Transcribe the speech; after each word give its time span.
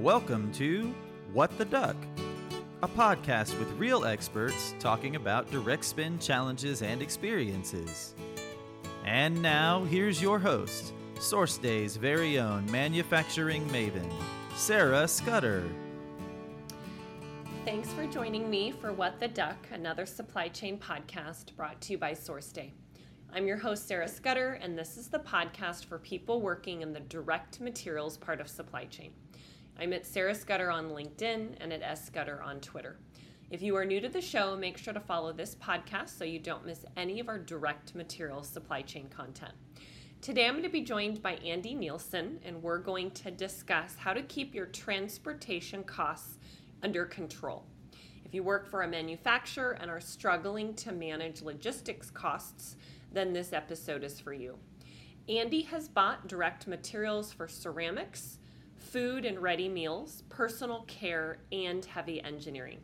Welcome 0.00 0.50
to 0.52 0.94
What 1.34 1.58
the 1.58 1.66
Duck, 1.66 1.94
a 2.82 2.88
podcast 2.88 3.58
with 3.58 3.70
real 3.72 4.06
experts 4.06 4.74
talking 4.78 5.14
about 5.14 5.50
direct 5.50 5.84
spend 5.84 6.22
challenges 6.22 6.80
and 6.80 7.02
experiences. 7.02 8.14
And 9.04 9.42
now, 9.42 9.84
here's 9.84 10.22
your 10.22 10.38
host, 10.38 10.94
SourceDay's 11.16 11.96
very 11.96 12.38
own 12.38 12.64
manufacturing 12.70 13.68
maven, 13.68 14.10
Sarah 14.54 15.06
Scudder. 15.06 15.64
Thanks 17.66 17.92
for 17.92 18.06
joining 18.06 18.48
me 18.48 18.70
for 18.70 18.94
What 18.94 19.20
the 19.20 19.28
Duck, 19.28 19.58
another 19.70 20.06
supply 20.06 20.48
chain 20.48 20.78
podcast 20.78 21.54
brought 21.56 21.78
to 21.82 21.92
you 21.92 21.98
by 21.98 22.12
SourceDay. 22.12 22.70
I'm 23.34 23.46
your 23.46 23.58
host, 23.58 23.86
Sarah 23.86 24.08
Scudder, 24.08 24.58
and 24.62 24.78
this 24.78 24.96
is 24.96 25.08
the 25.08 25.18
podcast 25.18 25.84
for 25.84 25.98
people 25.98 26.40
working 26.40 26.80
in 26.80 26.94
the 26.94 27.00
direct 27.00 27.60
materials 27.60 28.16
part 28.16 28.40
of 28.40 28.48
supply 28.48 28.86
chain. 28.86 29.12
I'm 29.80 29.94
at 29.94 30.04
Sarah 30.04 30.34
Scudder 30.34 30.70
on 30.70 30.90
LinkedIn 30.90 31.54
and 31.58 31.72
at 31.72 31.80
S 31.80 32.04
Scudder 32.04 32.42
on 32.42 32.60
Twitter. 32.60 32.98
If 33.48 33.62
you 33.62 33.74
are 33.76 33.84
new 33.86 33.98
to 34.02 34.10
the 34.10 34.20
show, 34.20 34.54
make 34.54 34.76
sure 34.76 34.92
to 34.92 35.00
follow 35.00 35.32
this 35.32 35.54
podcast 35.54 36.18
so 36.18 36.22
you 36.22 36.38
don't 36.38 36.66
miss 36.66 36.84
any 36.98 37.18
of 37.18 37.30
our 37.30 37.38
direct 37.38 37.94
materials 37.94 38.46
supply 38.46 38.82
chain 38.82 39.08
content. 39.08 39.54
Today 40.20 40.46
I'm 40.46 40.52
going 40.52 40.64
to 40.64 40.68
be 40.68 40.82
joined 40.82 41.22
by 41.22 41.36
Andy 41.36 41.74
Neilson, 41.74 42.40
and 42.44 42.62
we're 42.62 42.76
going 42.76 43.10
to 43.12 43.30
discuss 43.30 43.96
how 43.96 44.12
to 44.12 44.20
keep 44.20 44.54
your 44.54 44.66
transportation 44.66 45.82
costs 45.82 46.36
under 46.82 47.06
control. 47.06 47.64
If 48.26 48.34
you 48.34 48.42
work 48.42 48.70
for 48.70 48.82
a 48.82 48.88
manufacturer 48.88 49.78
and 49.80 49.90
are 49.90 49.98
struggling 49.98 50.74
to 50.74 50.92
manage 50.92 51.40
logistics 51.40 52.10
costs, 52.10 52.76
then 53.14 53.32
this 53.32 53.54
episode 53.54 54.04
is 54.04 54.20
for 54.20 54.34
you. 54.34 54.58
Andy 55.26 55.62
has 55.62 55.88
bought 55.88 56.28
direct 56.28 56.66
materials 56.66 57.32
for 57.32 57.48
ceramics, 57.48 58.39
food 58.80 59.24
and 59.24 59.38
ready 59.38 59.68
meals, 59.68 60.24
personal 60.28 60.82
care, 60.88 61.38
and 61.52 61.84
heavy 61.84 62.22
engineering. 62.22 62.80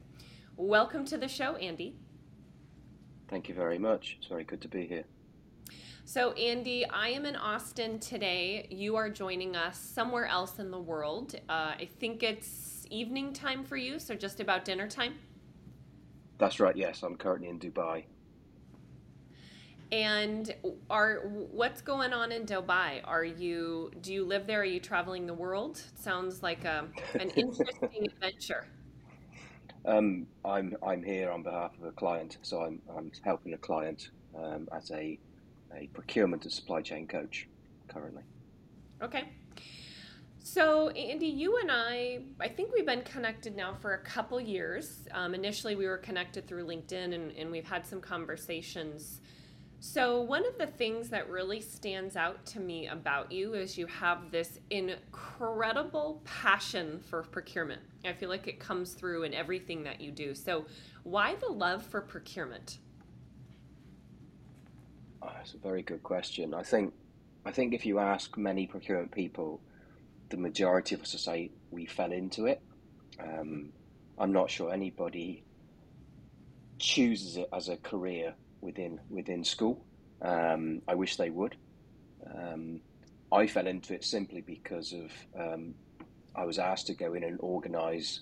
Welcome 0.56 1.04
to 1.06 1.18
the 1.18 1.28
show, 1.28 1.56
Andy. 1.56 1.96
Thank 3.28 3.48
you 3.48 3.54
very 3.54 3.78
much. 3.78 4.16
It's 4.18 4.28
very 4.28 4.44
good 4.44 4.60
to 4.60 4.68
be 4.68 4.86
here. 4.86 5.04
So, 6.04 6.30
Andy, 6.32 6.88
I 6.88 7.08
am 7.08 7.26
in 7.26 7.34
Austin 7.34 7.98
today. 7.98 8.68
You 8.70 8.94
are 8.94 9.10
joining 9.10 9.56
us 9.56 9.76
somewhere 9.76 10.26
else 10.26 10.60
in 10.60 10.70
the 10.70 10.78
world. 10.78 11.34
Uh, 11.48 11.74
I 11.80 11.88
think 11.98 12.22
it's 12.22 12.86
evening 12.90 13.32
time 13.32 13.64
for 13.64 13.76
you, 13.76 13.98
so 13.98 14.14
just 14.14 14.38
about 14.38 14.64
dinner 14.64 14.86
time. 14.86 15.14
That's 16.38 16.60
right. 16.60 16.76
Yes, 16.76 17.02
I'm 17.02 17.16
currently 17.16 17.48
in 17.48 17.58
Dubai. 17.58 18.04
And 19.92 20.52
are 20.90 21.20
what's 21.52 21.80
going 21.80 22.12
on 22.12 22.32
in 22.32 22.44
Dubai? 22.44 23.00
Are 23.04 23.24
you 23.24 23.92
do 24.00 24.12
you 24.12 24.24
live 24.24 24.46
there? 24.46 24.60
Are 24.60 24.64
you 24.64 24.80
traveling 24.80 25.26
the 25.26 25.34
world? 25.34 25.80
sounds 25.96 26.42
like 26.42 26.64
a, 26.64 26.86
an 27.14 27.30
interesting 27.30 28.04
adventure. 28.04 28.66
Um, 29.84 30.26
I'm 30.44 30.76
I'm 30.82 31.04
here 31.04 31.30
on 31.30 31.44
behalf 31.44 31.72
of 31.78 31.84
a 31.84 31.92
client, 31.92 32.38
so 32.42 32.62
I'm 32.62 32.82
I'm 32.96 33.12
helping 33.24 33.54
a 33.54 33.58
client 33.58 34.10
um, 34.36 34.68
as 34.72 34.90
a 34.90 35.18
a 35.72 35.86
procurement 35.92 36.42
and 36.44 36.52
supply 36.52 36.82
chain 36.82 37.06
coach 37.06 37.46
currently. 37.86 38.22
Okay. 39.02 39.24
So, 40.38 40.90
Andy, 40.90 41.26
you 41.26 41.58
and 41.58 41.70
I, 41.72 42.20
I 42.40 42.48
think 42.48 42.72
we've 42.72 42.86
been 42.86 43.02
connected 43.02 43.56
now 43.56 43.74
for 43.74 43.94
a 43.94 43.98
couple 43.98 44.40
years. 44.40 45.06
Um, 45.12 45.34
initially, 45.34 45.74
we 45.74 45.86
were 45.86 45.98
connected 45.98 46.46
through 46.46 46.66
LinkedIn 46.66 47.14
and, 47.14 47.32
and 47.32 47.50
we've 47.50 47.66
had 47.66 47.84
some 47.84 48.00
conversations 48.00 49.20
so, 49.78 50.22
one 50.22 50.46
of 50.46 50.56
the 50.58 50.66
things 50.66 51.10
that 51.10 51.28
really 51.28 51.60
stands 51.60 52.16
out 52.16 52.46
to 52.46 52.60
me 52.60 52.86
about 52.86 53.30
you 53.30 53.54
is 53.54 53.76
you 53.76 53.86
have 53.86 54.30
this 54.30 54.58
incredible 54.70 56.22
passion 56.24 57.00
for 57.10 57.22
procurement. 57.22 57.82
I 58.04 58.14
feel 58.14 58.30
like 58.30 58.48
it 58.48 58.58
comes 58.58 58.94
through 58.94 59.24
in 59.24 59.34
everything 59.34 59.82
that 59.82 60.00
you 60.00 60.10
do. 60.10 60.34
So, 60.34 60.64
why 61.02 61.34
the 61.34 61.48
love 61.48 61.84
for 61.84 62.00
procurement? 62.00 62.78
Oh, 65.20 65.30
that's 65.36 65.52
a 65.52 65.58
very 65.58 65.82
good 65.82 66.02
question. 66.02 66.54
I 66.54 66.62
think, 66.62 66.94
I 67.44 67.50
think 67.50 67.74
if 67.74 67.84
you 67.84 67.98
ask 67.98 68.36
many 68.38 68.66
procurement 68.66 69.12
people, 69.12 69.60
the 70.30 70.38
majority 70.38 70.94
of 70.94 71.02
us 71.02 71.12
will 71.12 71.20
say 71.20 71.50
we 71.70 71.84
fell 71.84 72.12
into 72.12 72.46
it. 72.46 72.62
Um, 73.20 73.72
I'm 74.18 74.32
not 74.32 74.50
sure 74.50 74.72
anybody 74.72 75.44
chooses 76.78 77.36
it 77.36 77.48
as 77.52 77.68
a 77.68 77.76
career 77.76 78.34
within 78.60 79.00
within 79.10 79.44
school. 79.44 79.84
Um, 80.22 80.82
I 80.88 80.94
wish 80.94 81.16
they 81.16 81.30
would. 81.30 81.56
Um, 82.34 82.80
I 83.32 83.46
fell 83.46 83.66
into 83.66 83.94
it 83.94 84.04
simply 84.04 84.40
because 84.40 84.92
of 84.92 85.12
um, 85.38 85.74
I 86.34 86.44
was 86.44 86.58
asked 86.58 86.86
to 86.88 86.94
go 86.94 87.14
in 87.14 87.24
and 87.24 87.38
organise 87.40 88.20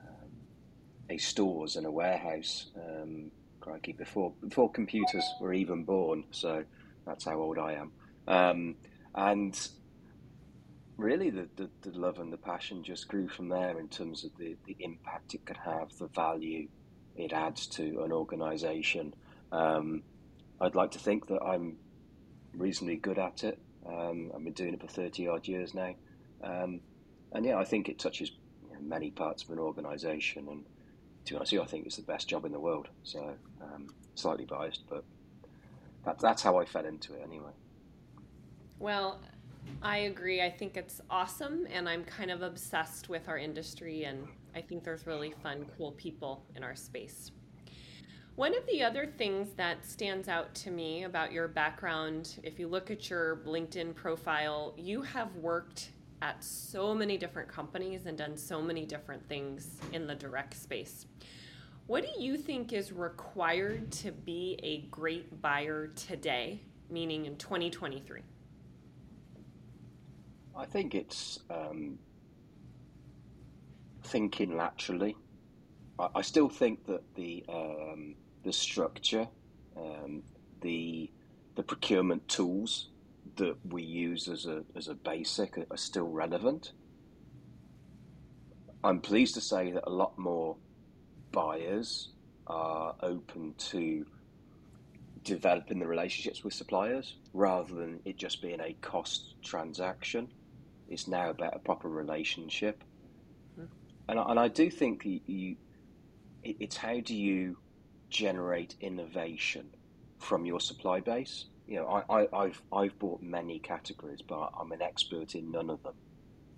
um, 0.00 0.30
a 1.10 1.18
stores 1.18 1.76
and 1.76 1.86
a 1.86 1.90
warehouse. 1.90 2.70
Um, 2.76 3.30
crikey, 3.64 3.92
before 3.92 4.32
before 4.46 4.70
computers 4.70 5.24
were 5.40 5.54
even 5.54 5.84
born. 5.84 6.24
So 6.30 6.64
that's 7.06 7.24
how 7.24 7.40
old 7.40 7.58
I 7.58 7.72
am. 7.72 7.92
Um, 8.26 8.76
and 9.14 9.68
really, 10.96 11.30
the, 11.30 11.48
the, 11.56 11.70
the 11.82 11.98
love 11.98 12.18
and 12.18 12.32
the 12.32 12.36
passion 12.36 12.84
just 12.84 13.08
grew 13.08 13.28
from 13.28 13.48
there 13.48 13.78
in 13.78 13.88
terms 13.88 14.24
of 14.24 14.30
the, 14.38 14.56
the 14.66 14.76
impact 14.80 15.34
it 15.34 15.44
could 15.46 15.56
have, 15.56 15.96
the 15.98 16.08
value 16.08 16.68
it 17.16 17.32
adds 17.32 17.66
to 17.68 18.02
an 18.02 18.12
organisation. 18.12 19.14
Um, 19.54 20.02
I'd 20.60 20.74
like 20.74 20.90
to 20.92 20.98
think 20.98 21.28
that 21.28 21.42
I'm 21.42 21.76
reasonably 22.56 22.96
good 22.96 23.18
at 23.18 23.44
it. 23.44 23.58
Um, 23.86 24.32
I've 24.34 24.42
been 24.42 24.52
doing 24.52 24.74
it 24.74 24.80
for 24.80 24.88
30 24.88 25.28
odd 25.28 25.46
years 25.46 25.74
now. 25.74 25.94
Um, 26.42 26.80
and 27.32 27.44
yeah, 27.44 27.58
I 27.58 27.64
think 27.64 27.88
it 27.88 27.98
touches 27.98 28.32
you 28.62 28.74
know, 28.74 28.80
many 28.82 29.10
parts 29.10 29.44
of 29.44 29.50
an 29.50 29.58
organisation. 29.58 30.48
And 30.48 30.64
to 31.24 31.32
be 31.32 31.36
honest 31.36 31.52
you, 31.52 31.62
I 31.62 31.66
think 31.66 31.86
it's 31.86 31.96
the 31.96 32.02
best 32.02 32.28
job 32.28 32.44
in 32.44 32.52
the 32.52 32.60
world. 32.60 32.88
So, 33.04 33.34
um, 33.62 33.86
slightly 34.14 34.44
biased, 34.44 34.82
but 34.88 35.04
that, 36.04 36.18
that's 36.18 36.42
how 36.42 36.58
I 36.58 36.64
fell 36.64 36.84
into 36.84 37.14
it 37.14 37.22
anyway. 37.24 37.52
Well, 38.78 39.20
I 39.82 39.98
agree. 39.98 40.42
I 40.42 40.50
think 40.50 40.76
it's 40.76 41.00
awesome, 41.10 41.66
and 41.70 41.88
I'm 41.88 42.04
kind 42.04 42.30
of 42.30 42.42
obsessed 42.42 43.08
with 43.08 43.28
our 43.28 43.38
industry, 43.38 44.04
and 44.04 44.26
I 44.54 44.60
think 44.60 44.84
there's 44.84 45.06
really 45.06 45.32
fun, 45.42 45.64
cool 45.76 45.92
people 45.92 46.44
in 46.54 46.62
our 46.62 46.74
space. 46.74 47.30
One 48.36 48.56
of 48.56 48.66
the 48.66 48.82
other 48.82 49.06
things 49.06 49.50
that 49.56 49.86
stands 49.86 50.28
out 50.28 50.52
to 50.56 50.70
me 50.72 51.04
about 51.04 51.30
your 51.30 51.46
background, 51.46 52.40
if 52.42 52.58
you 52.58 52.66
look 52.66 52.90
at 52.90 53.08
your 53.08 53.36
LinkedIn 53.46 53.94
profile, 53.94 54.74
you 54.76 55.02
have 55.02 55.36
worked 55.36 55.90
at 56.20 56.42
so 56.42 56.96
many 56.96 57.16
different 57.16 57.48
companies 57.48 58.06
and 58.06 58.18
done 58.18 58.36
so 58.36 58.60
many 58.60 58.84
different 58.86 59.24
things 59.28 59.78
in 59.92 60.08
the 60.08 60.16
direct 60.16 60.54
space. 60.54 61.06
What 61.86 62.02
do 62.02 62.20
you 62.20 62.36
think 62.36 62.72
is 62.72 62.90
required 62.90 63.92
to 63.92 64.10
be 64.10 64.58
a 64.64 64.80
great 64.90 65.40
buyer 65.40 65.92
today, 65.94 66.60
meaning 66.90 67.26
in 67.26 67.36
2023? 67.36 68.20
I 70.56 70.66
think 70.66 70.96
it's 70.96 71.38
um, 71.50 72.00
thinking 74.02 74.56
laterally. 74.56 75.14
I, 75.98 76.08
I, 76.16 76.22
still 76.22 76.48
think 76.48 76.86
that 76.86 77.02
the 77.14 77.44
um, 77.48 78.14
the 78.42 78.52
structure, 78.52 79.28
um, 79.76 80.22
the 80.60 81.10
the 81.54 81.62
procurement 81.62 82.26
tools 82.28 82.88
that 83.36 83.56
we 83.68 83.82
use 83.82 84.28
as 84.28 84.46
a 84.46 84.62
as 84.76 84.88
a 84.88 84.94
basic 84.94 85.58
are, 85.58 85.66
are 85.70 85.76
still 85.76 86.08
relevant. 86.08 86.72
I'm 88.82 89.00
pleased 89.00 89.34
to 89.34 89.40
say 89.40 89.72
that 89.72 89.84
a 89.86 89.90
lot 89.90 90.18
more 90.18 90.56
buyers 91.32 92.08
are 92.46 92.94
open 93.00 93.54
to 93.56 94.04
developing 95.24 95.78
the 95.78 95.86
relationships 95.86 96.44
with 96.44 96.52
suppliers 96.52 97.16
rather 97.32 97.74
than 97.74 98.00
it 98.04 98.18
just 98.18 98.42
being 98.42 98.60
a 98.60 98.74
cost 98.82 99.34
transaction. 99.42 100.28
It's 100.88 101.08
now 101.08 101.30
about 101.30 101.56
a 101.56 101.58
proper 101.58 101.88
relationship. 101.88 102.84
Mm. 103.58 103.68
And, 104.08 104.18
I, 104.18 104.30
and 104.30 104.38
I 104.38 104.48
do 104.48 104.70
think 104.70 105.04
you, 105.04 105.20
you, 105.26 105.56
it's 106.44 106.76
how 106.76 107.00
do 107.00 107.14
you 107.14 107.56
generate 108.10 108.76
innovation 108.80 109.66
from 110.18 110.46
your 110.46 110.60
supply 110.60 111.00
base. 111.00 111.46
You 111.66 111.76
know, 111.76 112.04
I, 112.08 112.26
I, 112.32 112.44
have 112.44 112.62
I've 112.72 112.98
bought 112.98 113.22
many 113.22 113.58
categories, 113.58 114.20
but 114.22 114.50
I'm 114.58 114.72
an 114.72 114.82
expert 114.82 115.34
in 115.34 115.50
none 115.50 115.70
of 115.70 115.82
them 115.82 115.94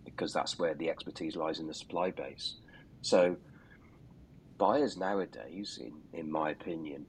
because 0.04 0.32
that's 0.32 0.58
where 0.58 0.74
the 0.74 0.90
expertise 0.90 1.36
lies 1.36 1.58
in 1.58 1.66
the 1.66 1.74
supply 1.74 2.10
base. 2.10 2.56
So 3.02 3.36
buyers 4.58 4.96
nowadays, 4.96 5.78
in, 5.80 5.94
in 6.12 6.30
my 6.30 6.50
opinion, 6.50 7.06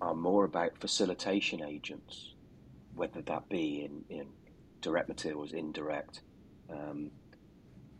are 0.00 0.14
more 0.14 0.44
about 0.44 0.78
facilitation 0.78 1.62
agents, 1.62 2.34
whether 2.94 3.20
that 3.22 3.48
be 3.48 3.84
in, 3.84 4.16
in 4.16 4.26
direct 4.80 5.08
materials, 5.08 5.52
indirect. 5.52 6.22
Um, 6.70 7.10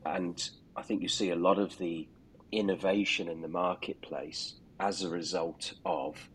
and 0.07 0.49
I 0.77 0.83
think 0.83 1.03
you 1.03 1.09
see 1.09 1.31
a 1.31 1.37
lot 1.37 1.59
of 1.59 1.77
the 1.79 2.07
innovation 2.53 3.29
in 3.29 3.41
the 3.41 3.49
marketplace 3.49 4.55
as 4.81 5.03
a 5.03 5.09
result 5.09 5.75
of 5.85 6.29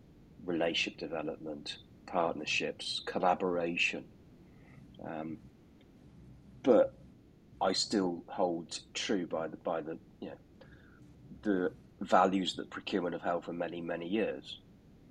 relationship 0.46 1.00
development, 1.00 1.78
partnerships, 2.06 3.02
collaboration. 3.06 4.04
Um, 5.06 5.38
but 6.62 6.94
I 7.62 7.74
still 7.74 8.24
hold 8.28 8.80
true 8.94 9.26
by 9.28 9.48
the 9.48 9.58
by 9.58 9.82
the 9.82 9.98
you 10.20 10.30
know 10.30 10.38
the 11.42 11.72
values 12.02 12.56
that 12.56 12.70
procurement 12.70 13.14
have 13.14 13.22
held 13.22 13.46
for 13.46 13.54
many 13.54 13.82
many 13.82 14.08
years, 14.08 14.60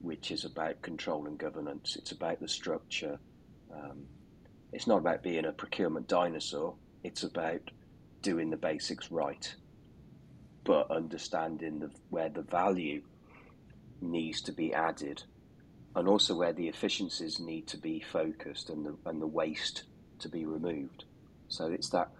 which 0.01 0.31
is 0.31 0.45
about 0.45 0.83
control 0.83 1.27
and 1.27 1.39
governance. 1.39 1.97
It's 1.97 2.13
about 2.13 2.41
the 2.41 2.49
structure. 2.49 3.19
Um, 3.75 4.05
it's 4.73 4.87
not 4.87 4.99
about 4.99 5.23
being 5.23 5.45
a 5.45 5.53
procurement 5.53 6.09
dinosaur. 6.09 6.75
It's 7.03 7.23
about 7.23 7.71
doing 8.23 8.51
the 8.51 8.57
basics 8.57 9.11
right, 9.11 9.55
but 10.65 10.91
understanding 10.91 11.81
the, 11.81 11.91
where 12.11 12.29
the 12.29 12.43
value 12.43 13.03
needs 14.01 14.41
to 14.43 14.53
be 14.53 14.75
added, 14.75 15.23
and 15.95 16.09
also 16.09 16.35
where 16.35 16.53
the 16.53 16.69
efficiencies 16.69 17.39
need 17.39 17.67
to 17.69 17.77
be 17.77 18.01
focused 18.01 18.71
and 18.71 18.87
the 18.87 18.97
and 19.07 19.21
the 19.21 19.27
waste 19.27 19.85
to 20.19 20.29
be 20.29 20.47
removed. 20.47 21.05
So 21.49 21.67
it's 21.67 21.91
that 21.91 22.11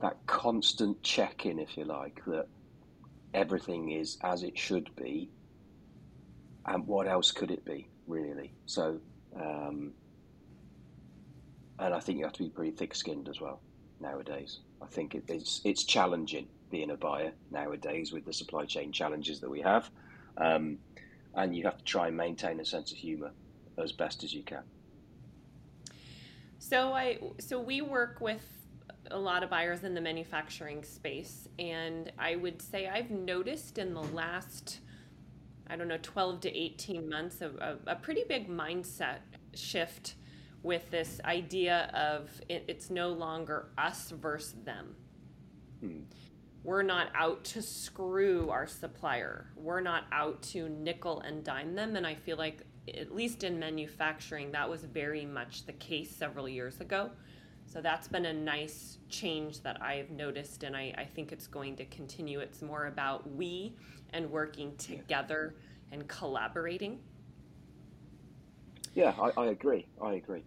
that 0.00 0.18
constant 0.26 1.02
check 1.02 1.46
in, 1.46 1.58
if 1.58 1.76
you 1.76 1.84
like, 1.84 2.20
that 2.26 2.46
everything 3.32 3.90
is 3.90 4.18
as 4.22 4.42
it 4.42 4.58
should 4.58 4.94
be, 4.96 5.30
and 6.66 6.86
what 6.86 7.06
else 7.08 7.32
could 7.32 7.50
it 7.50 7.64
be, 7.64 7.88
really? 8.06 8.52
So, 8.66 9.00
um, 9.34 9.92
and 11.78 11.94
I 11.94 12.00
think 12.00 12.18
you 12.18 12.24
have 12.24 12.34
to 12.34 12.42
be 12.42 12.50
pretty 12.50 12.72
thick 12.72 12.94
skinned 12.94 13.28
as 13.28 13.40
well 13.40 13.60
nowadays. 14.00 14.58
I 14.82 14.86
think 14.86 15.14
it, 15.14 15.24
it's 15.28 15.60
it's 15.64 15.84
challenging 15.84 16.48
being 16.74 16.90
a 16.90 16.96
buyer 16.96 17.32
nowadays 17.52 18.12
with 18.12 18.24
the 18.24 18.32
supply 18.32 18.64
chain 18.64 18.90
challenges 18.90 19.38
that 19.38 19.48
we 19.48 19.60
have, 19.60 19.90
um, 20.38 20.76
and 21.36 21.54
you 21.54 21.62
have 21.62 21.78
to 21.78 21.84
try 21.84 22.08
and 22.08 22.16
maintain 22.16 22.58
a 22.58 22.64
sense 22.64 22.90
of 22.90 22.98
humour 22.98 23.30
as 23.78 23.92
best 23.92 24.24
as 24.24 24.34
you 24.34 24.42
can. 24.42 24.64
So 26.58 26.92
I 26.92 27.20
so 27.38 27.60
we 27.60 27.80
work 27.80 28.20
with 28.20 28.44
a 29.12 29.18
lot 29.18 29.44
of 29.44 29.50
buyers 29.50 29.84
in 29.84 29.94
the 29.94 30.00
manufacturing 30.00 30.82
space 30.82 31.46
and 31.60 32.10
I 32.18 32.34
would 32.34 32.60
say 32.60 32.88
I've 32.88 33.10
noticed 33.10 33.78
in 33.78 33.94
the 33.94 34.02
last 34.02 34.80
I 35.68 35.76
don't 35.76 35.88
know 35.88 35.98
12 36.02 36.40
to 36.40 36.56
18 36.56 37.08
months 37.08 37.40
a, 37.40 37.50
a, 37.86 37.92
a 37.92 37.96
pretty 37.96 38.24
big 38.28 38.48
mindset 38.48 39.18
shift 39.54 40.14
with 40.64 40.90
this 40.90 41.20
idea 41.24 41.90
of 41.94 42.30
it, 42.48 42.64
it's 42.66 42.90
no 42.90 43.10
longer 43.10 43.68
us 43.76 44.10
versus 44.10 44.54
them. 44.64 44.96
Hmm. 45.80 46.00
We're 46.64 46.82
not 46.82 47.08
out 47.14 47.44
to 47.44 47.62
screw 47.62 48.48
our 48.48 48.66
supplier. 48.66 49.46
We're 49.54 49.82
not 49.82 50.04
out 50.10 50.42
to 50.42 50.70
nickel 50.70 51.20
and 51.20 51.44
dime 51.44 51.74
them. 51.74 51.94
And 51.94 52.06
I 52.06 52.14
feel 52.14 52.38
like, 52.38 52.62
at 52.88 53.14
least 53.14 53.44
in 53.44 53.58
manufacturing, 53.58 54.50
that 54.52 54.68
was 54.68 54.84
very 54.84 55.26
much 55.26 55.66
the 55.66 55.74
case 55.74 56.10
several 56.10 56.48
years 56.48 56.80
ago. 56.80 57.10
So 57.66 57.80
that's 57.80 58.08
been 58.08 58.26
a 58.26 58.32
nice 58.32 58.98
change 59.08 59.62
that 59.62 59.82
I've 59.82 60.10
noticed, 60.10 60.62
and 60.62 60.76
I, 60.76 60.94
I 60.96 61.04
think 61.04 61.32
it's 61.32 61.46
going 61.46 61.76
to 61.76 61.84
continue. 61.86 62.40
It's 62.40 62.62
more 62.62 62.86
about 62.86 63.28
we 63.30 63.74
and 64.10 64.30
working 64.30 64.76
together 64.76 65.56
and 65.90 66.06
collaborating. 66.06 67.00
Yeah, 68.94 69.12
I, 69.20 69.40
I 69.40 69.46
agree. 69.46 69.86
I 70.00 70.14
agree. 70.14 70.44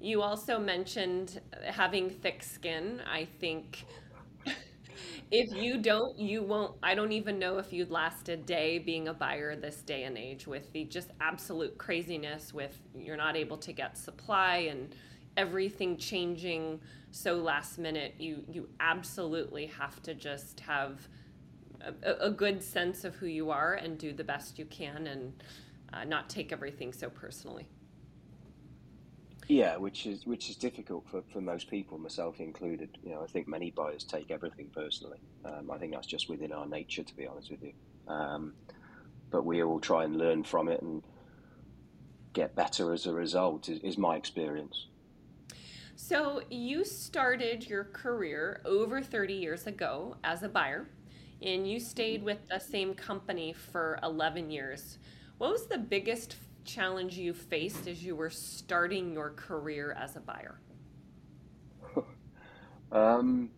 You 0.00 0.22
also 0.22 0.58
mentioned 0.58 1.40
having 1.64 2.08
thick 2.10 2.42
skin. 2.42 3.02
I 3.10 3.24
think 3.24 3.84
if 5.30 5.52
you 5.52 5.78
don't, 5.78 6.18
you 6.18 6.42
won't. 6.42 6.74
I 6.82 6.94
don't 6.94 7.12
even 7.12 7.38
know 7.38 7.58
if 7.58 7.72
you'd 7.72 7.90
last 7.90 8.28
a 8.28 8.36
day 8.36 8.78
being 8.78 9.08
a 9.08 9.14
buyer 9.14 9.56
this 9.56 9.82
day 9.82 10.04
and 10.04 10.16
age 10.16 10.46
with 10.46 10.72
the 10.72 10.84
just 10.84 11.10
absolute 11.20 11.76
craziness 11.78 12.54
with 12.54 12.78
you're 12.94 13.16
not 13.16 13.36
able 13.36 13.56
to 13.58 13.72
get 13.72 13.96
supply 13.98 14.68
and 14.70 14.94
everything 15.36 15.96
changing 15.96 16.80
so 17.10 17.34
last 17.36 17.78
minute. 17.78 18.14
You 18.18 18.44
you 18.50 18.68
absolutely 18.80 19.66
have 19.66 20.02
to 20.04 20.14
just 20.14 20.60
have 20.60 21.08
a, 22.02 22.26
a 22.26 22.30
good 22.30 22.62
sense 22.62 23.04
of 23.04 23.14
who 23.16 23.26
you 23.26 23.50
are 23.50 23.74
and 23.74 23.98
do 23.98 24.12
the 24.12 24.24
best 24.24 24.58
you 24.58 24.64
can 24.66 25.06
and 25.06 25.32
uh, 25.92 26.04
not 26.04 26.28
take 26.28 26.52
everything 26.52 26.92
so 26.92 27.08
personally. 27.10 27.66
Yeah, 29.48 29.78
which 29.78 30.04
is 30.04 30.26
which 30.26 30.50
is 30.50 30.56
difficult 30.56 31.06
for, 31.10 31.22
for 31.32 31.40
most 31.40 31.70
people, 31.70 31.96
myself 31.96 32.38
included. 32.38 32.98
You 33.02 33.12
know, 33.12 33.22
I 33.22 33.26
think 33.26 33.48
many 33.48 33.70
buyers 33.70 34.04
take 34.04 34.30
everything 34.30 34.68
personally. 34.74 35.20
Um, 35.42 35.70
I 35.70 35.78
think 35.78 35.94
that's 35.94 36.06
just 36.06 36.28
within 36.28 36.52
our 36.52 36.66
nature, 36.66 37.02
to 37.02 37.16
be 37.16 37.26
honest 37.26 37.50
with 37.50 37.62
you. 37.62 37.72
Um, 38.06 38.52
but 39.30 39.46
we 39.46 39.62
all 39.62 39.80
try 39.80 40.04
and 40.04 40.16
learn 40.16 40.44
from 40.44 40.68
it 40.68 40.82
and 40.82 41.02
get 42.34 42.54
better 42.54 42.92
as 42.92 43.06
a 43.06 43.12
result. 43.12 43.70
Is, 43.70 43.80
is 43.80 43.96
my 43.96 44.16
experience. 44.16 44.88
So 45.96 46.42
you 46.50 46.84
started 46.84 47.66
your 47.66 47.84
career 47.84 48.60
over 48.66 49.00
thirty 49.00 49.34
years 49.34 49.66
ago 49.66 50.16
as 50.24 50.42
a 50.42 50.48
buyer, 50.50 50.90
and 51.40 51.66
you 51.66 51.80
stayed 51.80 52.22
with 52.22 52.46
the 52.50 52.58
same 52.58 52.92
company 52.92 53.54
for 53.54 53.98
eleven 54.02 54.50
years. 54.50 54.98
What 55.38 55.52
was 55.52 55.66
the 55.68 55.78
biggest 55.78 56.34
challenge 56.68 57.16
you 57.16 57.32
faced 57.32 57.88
as 57.88 58.04
you 58.04 58.14
were 58.14 58.30
starting 58.30 59.14
your 59.14 59.30
career 59.30 59.96
as 59.98 60.14
a 60.16 60.20
buyer? 60.20 60.60
um, 62.92 63.50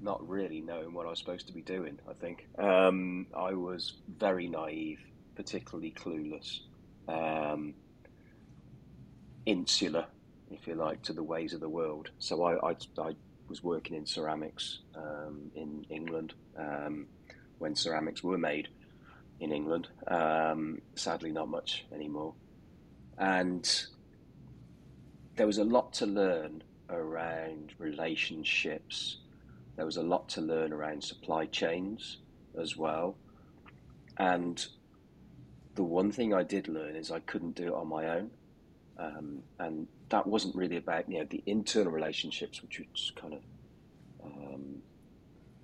not 0.00 0.26
really 0.26 0.60
knowing 0.62 0.94
what 0.94 1.06
I 1.06 1.10
was 1.10 1.18
supposed 1.18 1.46
to 1.48 1.52
be 1.52 1.60
doing, 1.60 1.98
I 2.08 2.14
think. 2.14 2.48
Um, 2.58 3.26
I 3.36 3.52
was 3.52 3.98
very 4.18 4.48
naive, 4.48 5.00
particularly 5.36 5.92
clueless, 5.92 6.60
um, 7.06 7.74
insular, 9.44 10.06
if 10.50 10.66
you 10.66 10.74
like, 10.74 11.02
to 11.02 11.12
the 11.12 11.22
ways 11.22 11.52
of 11.52 11.60
the 11.60 11.68
world. 11.68 12.10
So 12.18 12.42
I, 12.44 12.70
I, 12.70 12.76
I 12.98 13.14
was 13.46 13.62
working 13.62 13.94
in 13.94 14.06
ceramics 14.06 14.78
um, 14.96 15.50
in 15.54 15.84
England 15.90 16.32
um, 16.56 17.06
when 17.58 17.74
ceramics 17.74 18.24
were 18.24 18.38
made 18.38 18.68
in 19.40 19.52
England. 19.52 19.88
Um, 20.06 20.82
sadly, 20.94 21.32
not 21.32 21.48
much 21.48 21.86
anymore. 21.92 22.34
And 23.18 23.68
there 25.36 25.46
was 25.46 25.58
a 25.58 25.64
lot 25.64 25.92
to 25.94 26.06
learn 26.06 26.62
around 26.88 27.72
relationships. 27.78 29.18
There 29.76 29.86
was 29.86 29.96
a 29.96 30.02
lot 30.02 30.28
to 30.30 30.40
learn 30.40 30.72
around 30.72 31.02
supply 31.02 31.46
chains 31.46 32.18
as 32.58 32.76
well. 32.76 33.16
And 34.18 34.64
the 35.74 35.82
one 35.82 36.12
thing 36.12 36.34
I 36.34 36.42
did 36.42 36.68
learn 36.68 36.96
is 36.96 37.10
I 37.10 37.20
couldn't 37.20 37.56
do 37.56 37.68
it 37.68 37.74
on 37.74 37.88
my 37.88 38.08
own. 38.08 38.30
Um, 38.98 39.42
and 39.58 39.86
that 40.10 40.26
wasn't 40.26 40.54
really 40.54 40.76
about 40.76 41.08
you 41.08 41.20
know 41.20 41.24
the 41.24 41.42
internal 41.46 41.90
relationships, 41.90 42.60
which 42.62 42.82
kind 43.16 43.34
of 43.34 43.40
um, 44.22 44.82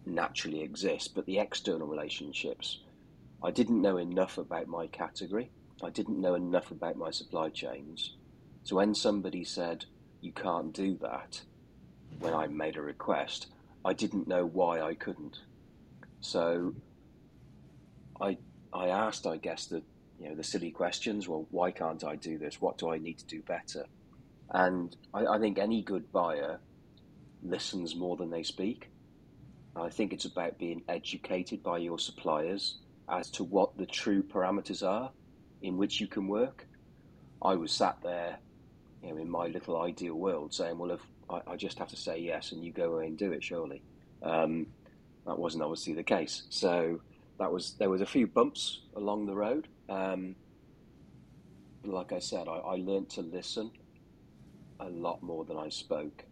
naturally 0.07 0.63
exist, 0.63 1.15
but 1.15 1.27
the 1.27 1.39
external 1.39 1.87
relationships 1.87 2.79
I 3.43 3.51
didn't 3.51 3.83
know 3.83 3.99
enough 3.99 4.39
about 4.39 4.67
my 4.67 4.87
category. 4.87 5.51
I 5.83 5.91
didn't 5.91 6.21
know 6.21 6.35
enough 6.35 6.71
about 6.71 6.97
my 6.97 7.11
supply 7.11 7.51
chains. 7.51 8.17
So 8.65 8.77
when 8.77 8.95
somebody 8.95 9.45
said, 9.45 9.85
you 10.21 10.33
can't 10.33 10.73
do 10.73 10.97
that, 11.03 11.43
when 12.19 12.35
I 12.35 12.47
made 12.47 12.77
a 12.77 12.83
request, 12.83 13.49
I 13.85 13.93
didn't 13.93 14.27
know 14.27 14.47
why 14.47 14.81
I 14.81 14.95
couldn't. 14.95 15.39
So 16.21 16.75
I, 18.21 18.39
I 18.73 18.89
asked, 18.89 19.27
I 19.27 19.37
guess, 19.37 19.67
the, 19.67 19.83
you 20.19 20.29
know, 20.29 20.35
the 20.35 20.43
silly 20.43 20.71
questions. 20.71 21.29
Well, 21.29 21.47
why 21.51 21.71
can't 21.71 22.03
I 22.05 22.17
do 22.17 22.39
this? 22.39 22.61
What 22.61 22.79
do 22.79 22.91
I 22.91 22.99
need 22.99 23.19
to 23.19 23.27
do 23.27 23.43
better? 23.43 23.85
And 24.51 24.97
I, 25.13 25.27
I 25.27 25.39
think 25.39 25.59
any 25.59 25.83
good 25.83 26.11
buyer 26.11 26.59
listens 27.43 27.95
more 27.95 28.17
than 28.17 28.31
they 28.31 28.43
speak. 28.43 28.91
I 29.77 29.91
think 29.91 30.13
it's 30.13 30.25
about 30.25 30.59
being 30.59 30.83
educated 30.89 31.63
by 31.63 31.79
your 31.79 31.99
suppliers 31.99 32.79
as 33.09 33.31
to 33.33 33.45
what 33.45 33.77
the 33.77 33.87
true 33.87 34.23
parameters 34.23 34.87
are 34.87 35.11
in 35.63 35.77
which 35.77 36.01
you 36.01 36.07
can 36.07 36.29
work. 36.29 36.67
I 37.43 37.55
was 37.55 37.73
sat 37.73 37.99
there, 38.03 38.39
you 39.03 39.11
know, 39.11 39.17
in 39.19 39.31
my 39.31 39.47
little 39.47 39.81
ideal 39.81 40.15
world, 40.15 40.55
saying, 40.55 40.79
"Well, 40.79 40.91
if 40.93 41.01
I, 41.31 41.41
I 41.53 41.57
just 41.57 41.79
have 41.79 41.89
to 41.89 41.97
say 41.97 42.19
yes, 42.19 42.53
and 42.53 42.65
you 42.65 42.73
go 42.73 42.95
away 42.95 43.07
and 43.07 43.17
do 43.19 43.33
it, 43.33 43.45
surely." 43.45 43.83
Um, 44.23 44.67
that 45.27 45.39
wasn't 45.39 45.63
obviously 45.63 45.93
the 45.93 46.03
case. 46.03 46.45
So 46.51 47.01
that 47.39 47.53
was 47.53 47.75
there 47.79 47.91
was 47.91 48.01
a 48.01 48.07
few 48.07 48.27
bumps 48.27 48.83
along 48.95 49.27
the 49.27 49.35
road. 49.35 49.69
Um, 49.89 50.37
like 51.85 52.13
I 52.13 52.19
said, 52.19 52.49
I, 52.49 52.57
I 52.57 52.75
learned 52.77 53.11
to 53.11 53.23
listen 53.23 53.71
a 54.81 54.89
lot 54.89 55.23
more 55.23 55.45
than 55.45 55.57
I 55.57 55.69
spoke. 55.69 56.25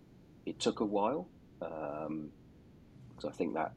It 0.46 0.58
took 0.58 0.80
a 0.80 0.84
while 0.84 1.28
because 1.58 2.06
um, 2.06 2.30
I 3.26 3.30
think 3.30 3.54
that 3.54 3.72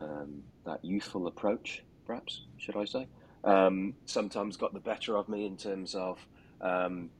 um, 0.00 0.42
that 0.64 0.84
youthful 0.84 1.26
approach, 1.26 1.82
perhaps, 2.06 2.42
should 2.56 2.76
I 2.76 2.84
say, 2.84 3.06
um, 3.44 3.94
sometimes 4.06 4.56
got 4.56 4.72
the 4.72 4.80
better 4.80 5.16
of 5.16 5.28
me 5.28 5.46
in 5.46 5.56
terms 5.56 5.94
of 5.94 6.18
um, 6.60 7.10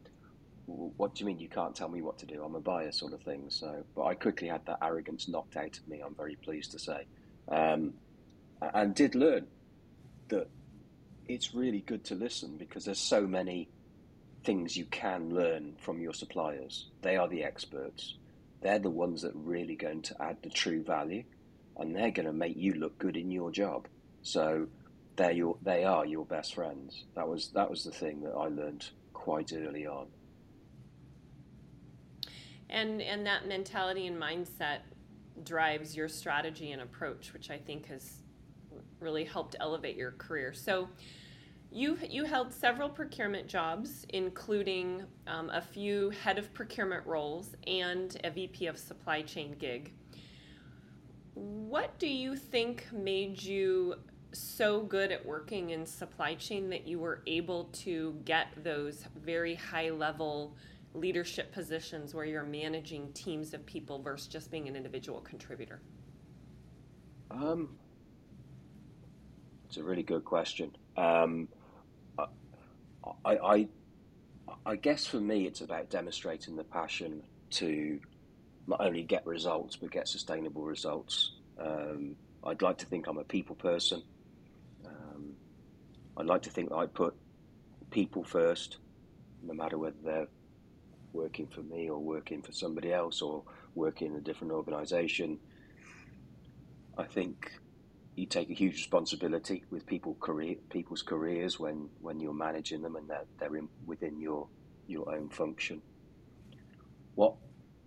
what 0.67 1.15
do 1.15 1.21
you 1.21 1.27
mean 1.27 1.41
you 1.41 1.49
can't 1.49 1.75
tell 1.75 1.89
me 1.89 2.03
what 2.03 2.19
to 2.19 2.27
do? 2.27 2.43
I'm 2.43 2.55
a 2.55 2.61
buyer, 2.61 2.93
sort 2.93 3.13
of 3.13 3.21
thing. 3.23 3.47
So, 3.49 3.85
but 3.97 4.05
I 4.05 4.15
quickly 4.15 4.49
had 4.49 4.65
that 4.67 4.79
arrogance 4.81 5.29
knocked 5.29 5.57
out 5.57 5.77
of 5.77 5.89
me. 5.89 6.01
I'm 6.01 6.15
very 6.15 6.37
pleased 6.37 6.71
to 6.73 6.79
say, 6.79 7.07
um, 7.49 7.95
and 8.61 8.95
did 8.95 9.15
learn 9.17 9.47
that 10.29 10.49
it's 11.27 11.55
really 11.55 11.81
good 11.81 12.05
to 12.05 12.15
listen 12.15 12.57
because 12.57 12.85
there's 12.85 13.01
so 13.01 13.27
many 13.27 13.69
things 14.45 14.77
you 14.77 14.85
can 14.87 15.35
learn 15.35 15.75
from 15.79 16.01
your 16.01 16.15
suppliers. 16.15 16.89
They 17.03 17.17
are 17.17 17.29
the 17.29 17.45
experts. 17.45 18.17
they're 18.61 18.79
the 18.79 18.91
ones 18.91 19.23
that 19.23 19.35
are 19.35 19.39
really 19.39 19.75
going 19.75 20.03
to 20.03 20.23
add 20.23 20.37
the 20.43 20.49
true 20.51 20.83
value, 20.83 21.25
and 21.77 21.95
they're 21.95 22.11
going 22.11 22.27
to 22.27 22.33
make 22.33 22.57
you 22.57 22.75
look 22.75 22.99
good 22.99 23.17
in 23.17 23.31
your 23.31 23.51
job. 23.51 23.89
So 24.23 24.69
they're 25.17 25.33
your, 25.33 25.57
they 25.63 25.85
are 25.85 26.07
your 26.07 26.25
best 26.25 26.55
friends. 26.55 27.05
That 27.15 27.29
was 27.29 27.49
that 27.55 27.69
was 27.69 27.85
the 27.85 27.91
thing 27.91 28.23
that 28.23 28.33
I 28.33 28.49
learned 28.49 28.91
quite 29.13 29.53
early 29.55 29.87
on. 29.87 30.07
And 32.71 33.03
and 33.03 33.27
that 33.27 33.47
mentality 33.47 34.07
and 34.07 34.21
mindset 34.21 34.81
drives 35.45 35.97
your 35.97 36.09
strategy 36.09 36.73
and 36.73 36.83
approach, 36.83 37.33
which 37.33 37.51
I 37.51 37.59
think 37.59 37.87
has 37.87 38.23
really 39.01 39.25
helped 39.25 39.57
elevate 39.61 39.97
your 39.97 40.13
career. 40.13 40.53
So 40.53 40.89
you 41.71 41.99
you 42.09 42.25
held 42.25 42.53
several 42.53 42.89
procurement 42.89 43.49
jobs, 43.49 44.07
including 44.11 45.05
um, 45.27 45.51
a 45.51 45.61
few 45.61 46.11
head 46.11 46.39
of 46.39 46.53
procurement 46.53 47.07
roles 47.07 47.55
and 47.67 48.17
a 48.25 48.31
VP 48.31 48.67
of 48.67 48.79
supply 48.79 49.23
chain 49.23 49.57
gig. 49.59 49.93
What 51.35 51.99
do 51.99 52.07
you 52.07 52.37
think 52.37 52.87
made 52.93 53.43
you 53.43 53.95
so 54.33 54.83
good 54.83 55.13
at 55.13 55.25
working 55.25 55.71
in 55.71 55.87
supply 55.87 56.35
chain 56.35 56.71
that 56.71 56.87
you 56.87 56.99
were 56.99 57.23
able 57.27 57.65
to 57.73 58.19
get 58.25 58.49
those 58.63 59.05
very 59.25 59.55
high 59.55 59.91
level 59.91 60.57
leadership 60.95 61.53
positions 61.53 62.15
where 62.15 62.25
you're 62.25 62.45
managing 62.45 63.13
teams 63.13 63.55
of 63.55 63.65
people 63.65 64.01
versus 64.01 64.29
just 64.29 64.51
being 64.51 64.69
an 64.69 64.77
individual 64.77 65.21
contributor? 65.21 65.81
Um, 67.31 67.77
it's 69.67 69.79
a 69.79 69.83
really 69.83 70.03
good 70.03 70.25
question. 70.25 70.77
Um, 70.97 71.49
I, 72.19 72.27
I, 73.25 73.69
I 74.67 74.77
guess 74.77 75.07
for 75.07 75.21
me, 75.21 75.47
it's 75.47 75.63
about 75.63 75.89
demonstrating 75.89 76.57
the 76.57 76.65
passion 76.65 77.23
to 77.53 78.01
not 78.67 78.81
only 78.81 79.03
get 79.03 79.27
results 79.27 79.77
but 79.77 79.91
get 79.91 80.09
sustainable 80.09 80.63
results. 80.63 81.33
Um, 81.59 82.17
I'd 82.45 82.63
like 82.63 82.79
to 82.79 82.87
think 82.87 83.07
I'm 83.07 83.19
a 83.19 83.25
people 83.25 83.55
person. 83.55 84.03
Um, 84.85 85.35
I'd 86.17 86.27
like 86.27 86.43
to 86.43 86.51
think 86.51 86.71
that 86.71 86.77
I 86.77 86.87
put 86.87 87.15
people 87.91 88.25
first, 88.25 88.79
no 89.43 89.55
matter 89.55 89.79
whether 89.79 89.97
they're 90.03 90.29
working 91.13 91.47
for 91.47 91.63
me 91.63 91.91
or 91.91 91.99
working 91.99 92.43
for 92.43 92.53
somebody 92.53 92.93
else 92.93 93.23
or 93.23 93.45
working 93.75 94.13
in 94.13 94.17
a 94.17 94.21
different 94.21 94.53
organisation. 94.53 95.39
I 96.97 97.05
think 97.05 97.53
you 98.17 98.27
take 98.27 98.51
a 98.51 98.55
huge 98.55 98.75
responsibility 98.75 99.65
with 99.71 99.87
people 99.87 100.15
career 100.21 100.57
people's 100.69 101.03
careers 101.03 101.59
when 101.59 101.89
when 102.01 102.21
you're 102.21 102.35
managing 102.35 102.83
them 102.83 102.97
and 102.97 103.09
they're, 103.09 103.25
they're 103.39 103.57
in, 103.57 103.69
within 103.87 104.21
your 104.21 104.49
your 104.87 105.15
own 105.15 105.29
function. 105.31 105.81
What 107.15 107.35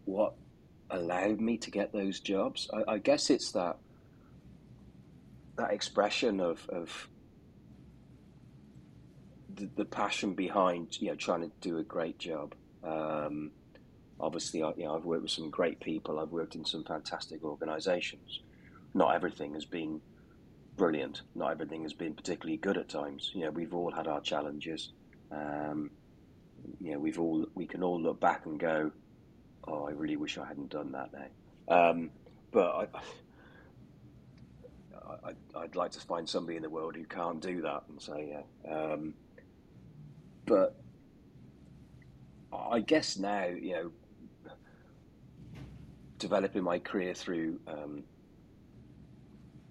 what 0.05 0.33
allowed 0.89 1.39
me 1.39 1.57
to 1.57 1.71
get 1.71 1.91
those 1.91 2.19
jobs? 2.19 2.69
I, 2.73 2.93
I 2.93 2.97
guess 2.97 3.29
it's 3.29 3.51
that 3.51 3.77
that 5.57 5.71
expression 5.71 6.39
of 6.39 6.67
of 6.69 7.07
the, 9.55 9.69
the, 9.75 9.85
passion 9.85 10.33
behind 10.33 10.99
you 10.99 11.09
know 11.09 11.15
trying 11.15 11.41
to 11.41 11.51
do 11.61 11.77
a 11.77 11.83
great 11.83 12.19
job. 12.19 12.53
Um, 12.83 13.51
obviously, 14.19 14.63
I, 14.63 14.73
you 14.77 14.83
know, 14.83 14.95
I've 14.95 15.05
worked 15.05 15.23
with 15.23 15.31
some 15.31 15.49
great 15.49 15.79
people. 15.79 16.19
I've 16.19 16.31
worked 16.31 16.55
in 16.55 16.65
some 16.65 16.83
fantastic 16.83 17.43
organisations. 17.43 18.41
Not 18.93 19.15
everything 19.15 19.53
has 19.53 19.65
been 19.65 20.01
brilliant. 20.77 21.21
Not 21.33 21.51
everything 21.51 21.83
has 21.83 21.93
been 21.93 22.13
particularly 22.13 22.57
good 22.57 22.77
at 22.77 22.89
times. 22.89 23.31
You 23.33 23.45
know, 23.45 23.51
we've 23.51 23.73
all 23.73 23.91
had 23.91 24.07
our 24.07 24.21
challenges. 24.21 24.91
Um, 25.31 25.91
you 26.79 26.93
know, 26.93 26.99
we've 26.99 27.19
all 27.19 27.47
we 27.55 27.65
can 27.65 27.83
all 27.83 28.01
look 28.01 28.19
back 28.19 28.45
and 28.45 28.59
go, 28.59 28.91
"Oh, 29.67 29.87
I 29.87 29.91
really 29.91 30.17
wish 30.17 30.37
I 30.37 30.45
hadn't 30.45 30.69
done 30.69 30.91
that." 30.91 31.09
Now, 31.13 31.89
um, 31.91 32.11
but 32.51 32.89
I, 35.25 35.33
would 35.59 35.75
like 35.75 35.91
to 35.91 35.99
find 35.99 36.27
somebody 36.27 36.57
in 36.57 36.63
the 36.63 36.69
world 36.69 36.95
who 36.95 37.05
can't 37.05 37.41
do 37.41 37.61
that 37.61 37.83
and 37.89 38.01
say, 38.01 38.29
"Yeah." 38.65 38.73
Um, 38.73 39.13
but 40.45 40.75
I 42.53 42.79
guess 42.79 43.17
now, 43.17 43.45
you 43.45 43.73
know, 43.73 44.51
developing 46.19 46.63
my 46.63 46.79
career 46.79 47.13
through 47.13 47.59
um, 47.67 48.03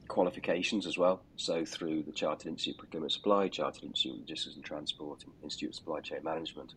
qualifications 0.09 0.87
as 0.87 0.99
well. 0.99 1.23
So 1.37 1.65
through 1.65 2.03
the 2.03 2.13
Chartered 2.13 2.49
Institute 2.49 2.75
of 2.75 2.79
Procurement 2.81 3.13
Supply, 3.13 3.49
Chartered 3.49 3.85
Institute 3.85 4.15
of 4.15 4.21
Logistics 4.21 4.57
and 4.57 4.65
Transport, 4.65 5.25
Institute 5.43 5.71
of 5.71 5.75
Supply 5.75 6.01
Chain 6.01 6.21
Management, 6.23 6.75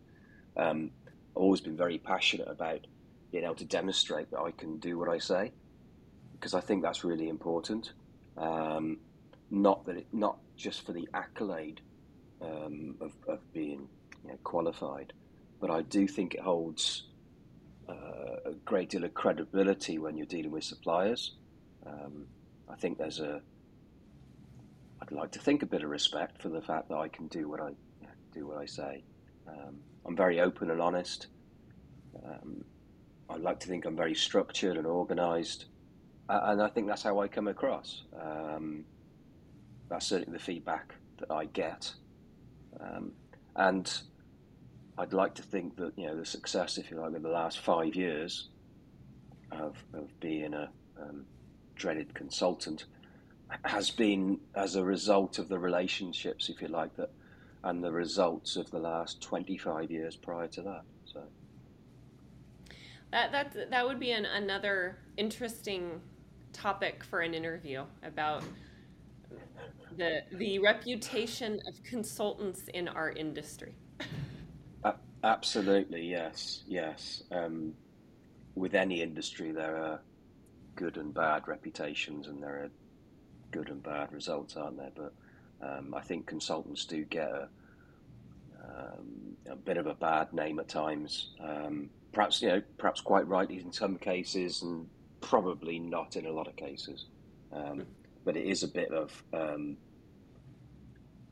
um, 0.55 0.91
I've 1.05 1.43
always 1.43 1.61
been 1.61 1.77
very 1.77 1.97
passionate 1.97 2.47
about 2.47 2.87
being 3.31 3.43
able 3.43 3.55
to 3.55 3.65
demonstrate 3.65 4.31
that 4.31 4.39
I 4.39 4.51
can 4.51 4.77
do 4.77 4.97
what 4.97 5.09
I 5.09 5.17
say, 5.17 5.51
because 6.33 6.53
I 6.53 6.61
think 6.61 6.83
that's 6.83 7.03
really 7.03 7.29
important. 7.29 7.93
Um, 8.37 8.99
not 9.49 9.85
that 9.85 9.97
it, 9.97 10.07
not 10.13 10.37
just 10.55 10.85
for 10.85 10.93
the 10.93 11.07
accolade 11.13 11.81
um, 12.41 12.95
of, 13.01 13.11
of, 13.27 13.39
being 13.53 13.87
you 14.23 14.29
know, 14.29 14.37
qualified, 14.43 15.13
but 15.59 15.71
I 15.71 15.81
do 15.81 16.07
think 16.07 16.35
it 16.35 16.41
holds 16.41 17.03
uh, 17.89 17.93
a 18.45 18.53
great 18.65 18.89
deal 18.89 19.03
of 19.03 19.13
credibility 19.13 19.97
when 19.97 20.17
you're 20.17 20.27
dealing 20.27 20.51
with 20.51 20.63
suppliers. 20.63 21.33
Um, 21.85 22.27
I 22.69 22.75
think 22.75 22.97
there's 22.97 23.19
a. 23.19 23.41
I'd 25.01 25.11
like 25.11 25.31
to 25.31 25.39
think 25.39 25.63
a 25.63 25.65
bit 25.65 25.83
of 25.83 25.89
respect 25.89 26.41
for 26.41 26.49
the 26.49 26.61
fact 26.61 26.89
that 26.89 26.97
I 26.97 27.07
can 27.07 27.27
do 27.27 27.47
what 27.47 27.61
I 27.61 27.71
do 28.33 28.47
what 28.47 28.57
I 28.57 28.65
say. 28.65 29.03
Um, 29.47 29.77
I'm 30.05 30.15
very 30.15 30.39
open 30.39 30.69
and 30.69 30.81
honest. 30.81 31.27
Um, 32.23 32.63
I 33.29 33.35
like 33.37 33.59
to 33.61 33.67
think 33.67 33.85
I'm 33.85 33.95
very 33.95 34.15
structured 34.15 34.77
and 34.77 34.87
organised, 34.87 35.65
and 36.29 36.61
I 36.61 36.67
think 36.69 36.87
that's 36.87 37.03
how 37.03 37.19
I 37.19 37.27
come 37.27 37.47
across. 37.47 38.03
Um, 38.19 38.85
that's 39.89 40.07
certainly 40.07 40.37
the 40.37 40.43
feedback 40.43 40.95
that 41.19 41.31
I 41.31 41.45
get, 41.45 41.93
um, 42.79 43.11
and 43.55 44.01
I'd 44.97 45.13
like 45.13 45.35
to 45.35 45.43
think 45.43 45.77
that 45.77 45.93
you 45.97 46.07
know 46.07 46.15
the 46.15 46.25
success, 46.25 46.77
if 46.77 46.91
you 46.91 46.99
like, 46.99 47.15
in 47.15 47.23
the 47.23 47.29
last 47.29 47.59
five 47.59 47.95
years 47.95 48.49
of 49.51 49.75
of 49.93 50.19
being 50.19 50.53
a 50.53 50.69
um, 51.01 51.25
dreaded 51.75 52.13
consultant 52.13 52.85
has 53.63 53.91
been 53.91 54.39
as 54.55 54.75
a 54.75 54.83
result 54.83 55.39
of 55.39 55.47
the 55.47 55.57
relationships, 55.57 56.49
if 56.49 56.61
you 56.61 56.67
like, 56.67 56.95
that 56.97 57.11
and 57.63 57.83
the 57.83 57.91
results 57.91 58.55
of 58.55 58.69
the 58.71 58.79
last 58.79 59.21
25 59.21 59.91
years 59.91 60.15
prior 60.15 60.47
to 60.47 60.61
that. 60.61 60.81
That 63.11 63.31
that 63.31 63.69
that 63.71 63.87
would 63.87 63.99
be 63.99 64.11
an, 64.11 64.25
another 64.25 64.97
interesting 65.15 66.01
topic 66.53 67.03
for 67.03 67.21
an 67.21 67.33
interview 67.33 67.83
about 68.03 68.43
the 69.95 70.23
the 70.33 70.59
reputation 70.59 71.59
of 71.67 71.81
consultants 71.83 72.67
in 72.73 72.87
our 72.87 73.11
industry. 73.11 73.75
Uh, 74.83 74.93
absolutely, 75.23 76.09
yes, 76.09 76.63
yes. 76.67 77.23
Um, 77.31 77.73
with 78.55 78.75
any 78.75 79.01
industry, 79.01 79.51
there 79.51 79.77
are 79.77 80.01
good 80.75 80.97
and 80.97 81.13
bad 81.13 81.47
reputations, 81.47 82.27
and 82.27 82.41
there 82.41 82.63
are 82.63 82.69
good 83.51 83.69
and 83.69 83.81
bad 83.81 84.11
results, 84.11 84.57
aren't 84.57 84.77
there? 84.77 84.91
But 84.95 85.13
um, 85.61 85.93
I 85.93 86.01
think 86.01 86.25
consultants 86.27 86.85
do 86.85 87.03
get 87.05 87.29
a, 87.29 87.49
um, 88.63 89.37
a, 89.49 89.55
bit 89.55 89.77
of 89.77 89.87
a 89.87 89.93
bad 89.93 90.33
name 90.33 90.59
at 90.59 90.67
times. 90.67 91.29
Um, 92.17 92.23
perhaps 92.23 92.41
you 92.41 92.47
know, 92.49 92.61
perhaps 92.77 93.01
quite 93.01 93.27
rightly 93.27 93.59
in 93.59 93.71
some 93.71 93.97
cases, 93.97 94.61
and 94.63 94.87
probably 95.21 95.79
not 95.79 96.15
in 96.15 96.25
a 96.25 96.31
lot 96.31 96.47
of 96.47 96.55
cases. 96.55 97.05
Um, 97.51 97.85
but 98.25 98.35
it 98.35 98.45
is 98.45 98.63
a 98.63 98.67
bit 98.67 98.91
of 98.91 99.23
um, 99.33 99.77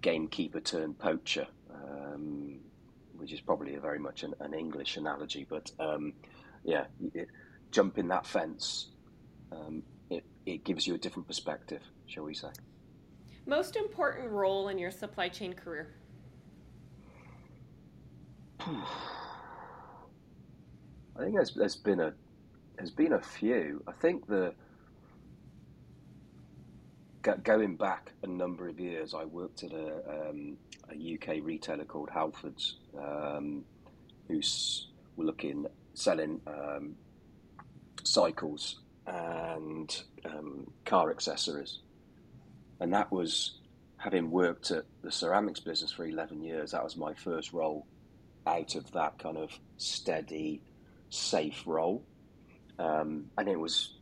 gamekeeper 0.02 0.62
turned 0.62 0.98
poacher, 0.98 1.48
um, 1.74 2.60
which 3.18 3.34
is 3.34 3.42
probably 3.42 3.76
a 3.76 3.80
very 3.80 4.00
much 4.00 4.24
an, 4.24 4.34
an 4.40 4.54
English 4.54 4.98
analogy. 4.98 5.46
But 5.50 5.72
yeah, 6.64 6.86
it, 7.14 7.30
jumping 7.72 8.08
that 8.08 8.26
fence 8.26 8.88
um, 9.52 9.84
it, 10.10 10.24
it 10.46 10.64
gives 10.64 10.88
you 10.88 10.96
a 10.96 10.98
different 10.98 11.28
perspective, 11.28 11.82
shall 12.08 12.24
we 12.24 12.34
say. 12.34 12.50
Most 13.46 13.76
important 13.76 14.32
role 14.32 14.70
in 14.70 14.78
your 14.80 14.92
supply 14.92 15.30
chain 15.30 15.54
career? 15.54 15.94
I 21.16 21.24
think 21.24 21.36
there's, 21.36 21.54
there's 21.54 21.76
been 21.76 22.00
a 22.00 22.14
there's 22.76 22.92
been 22.92 23.14
a 23.14 23.22
few. 23.22 23.82
I 23.88 23.94
think 23.94 24.28
the 24.28 24.54
going 27.44 27.76
back 27.76 28.12
a 28.24 28.28
number 28.28 28.68
of 28.68 28.80
years, 28.80 29.14
I 29.14 29.26
worked 29.26 29.64
at 29.64 29.72
a, 29.72 30.30
um, 30.30 30.58
a 30.92 31.16
UK 31.16 31.44
retailer 31.44 31.86
called 31.86 32.10
Halfords, 32.10 32.74
um, 33.00 33.64
who's 34.28 34.90
were 35.16 35.26
looking 35.26 35.66
selling 35.94 36.42
um, 36.46 36.96
cycles 38.04 38.80
and 39.08 40.04
um, 40.26 40.70
car 40.86 41.10
accessories. 41.10 41.80
And 42.80 42.94
that 42.94 43.12
was 43.12 43.60
having 43.98 44.30
worked 44.30 44.72
at 44.72 44.84
the 45.02 45.12
ceramics 45.12 45.60
business 45.60 45.92
for 45.92 46.06
11 46.06 46.44
years, 46.44 46.72
that 46.72 46.84
was 46.84 46.98
my 46.98 47.14
first 47.14 47.54
role 47.54 47.88
out 48.46 48.76
of 48.76 48.92
that 48.92 49.18
kind 49.18 49.38
of 49.38 49.58
steady, 49.78 50.62
safe 51.10 51.64
role. 51.66 52.06
um, 52.80 53.32
and 53.38 53.48
it 53.48 53.60
was 53.60 53.96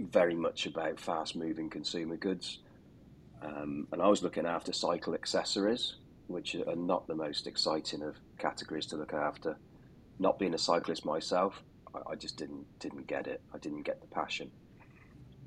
very 0.00 0.34
much 0.34 0.66
about 0.66 0.98
fast 1.00 1.36
moving 1.36 1.70
consumer 1.70 2.16
goods. 2.16 2.58
Um, 3.42 3.86
and 3.92 4.02
I 4.02 4.08
was 4.08 4.22
looking 4.22 4.46
after 4.46 4.72
cycle 4.72 5.14
accessories, 5.14 5.96
which 6.26 6.54
are 6.54 6.76
not 6.76 7.06
the 7.06 7.14
most 7.14 7.46
exciting 7.46 8.02
of 8.02 8.16
categories 8.38 8.86
to 8.86 8.96
look 8.96 9.12
after. 9.14 9.58
Not 10.18 10.38
being 10.38 10.54
a 10.54 10.58
cyclist 10.58 11.04
myself, 11.04 11.62
I, 11.94 12.12
I 12.12 12.14
just 12.16 12.36
didn't 12.36 12.66
didn't 12.80 13.06
get 13.06 13.26
it. 13.26 13.42
I 13.54 13.58
didn't 13.58 13.82
get 13.82 14.00
the 14.00 14.06
passion. 14.08 14.50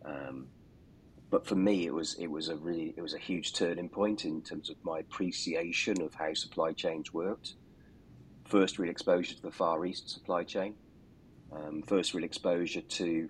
Um, 0.06 0.48
but 1.30 1.46
for 1.48 1.56
me, 1.56 1.86
it 1.86 1.94
was 1.94 2.16
it 2.16 2.28
was 2.28 2.50
a 2.50 2.56
really 2.56 2.94
it 2.98 3.02
was 3.02 3.14
a 3.14 3.20
huge 3.20 3.54
turning 3.54 3.90
point 3.90 4.26
in 4.26 4.42
terms 4.42 4.70
of 4.70 4.78
my 4.84 5.00
appreciation 5.00 6.02
of 6.02 6.14
how 6.16 6.34
supply 6.34 6.74
chains 6.74 7.14
worked. 7.14 7.56
First, 8.48 8.80
real 8.80 8.90
exposure 8.90 9.36
to 9.36 9.42
the 9.42 9.52
Far 9.52 9.86
East 9.86 10.10
supply 10.10 10.44
chain. 10.44 10.76
Um, 11.52 11.82
first, 11.82 12.14
real 12.14 12.24
exposure 12.24 12.82
to 12.82 13.30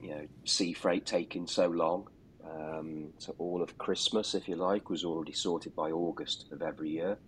you 0.00 0.10
know 0.10 0.26
sea 0.44 0.72
freight 0.72 1.04
taking 1.04 1.46
so 1.46 1.66
long. 1.68 2.08
Um, 2.44 3.12
so 3.18 3.34
all 3.38 3.62
of 3.62 3.76
Christmas, 3.76 4.34
if 4.34 4.48
you 4.48 4.56
like, 4.56 4.88
was 4.88 5.04
already 5.04 5.32
sorted 5.32 5.74
by 5.74 5.90
August 5.90 6.46
of 6.50 6.62
every 6.62 6.90
year, 6.90 7.18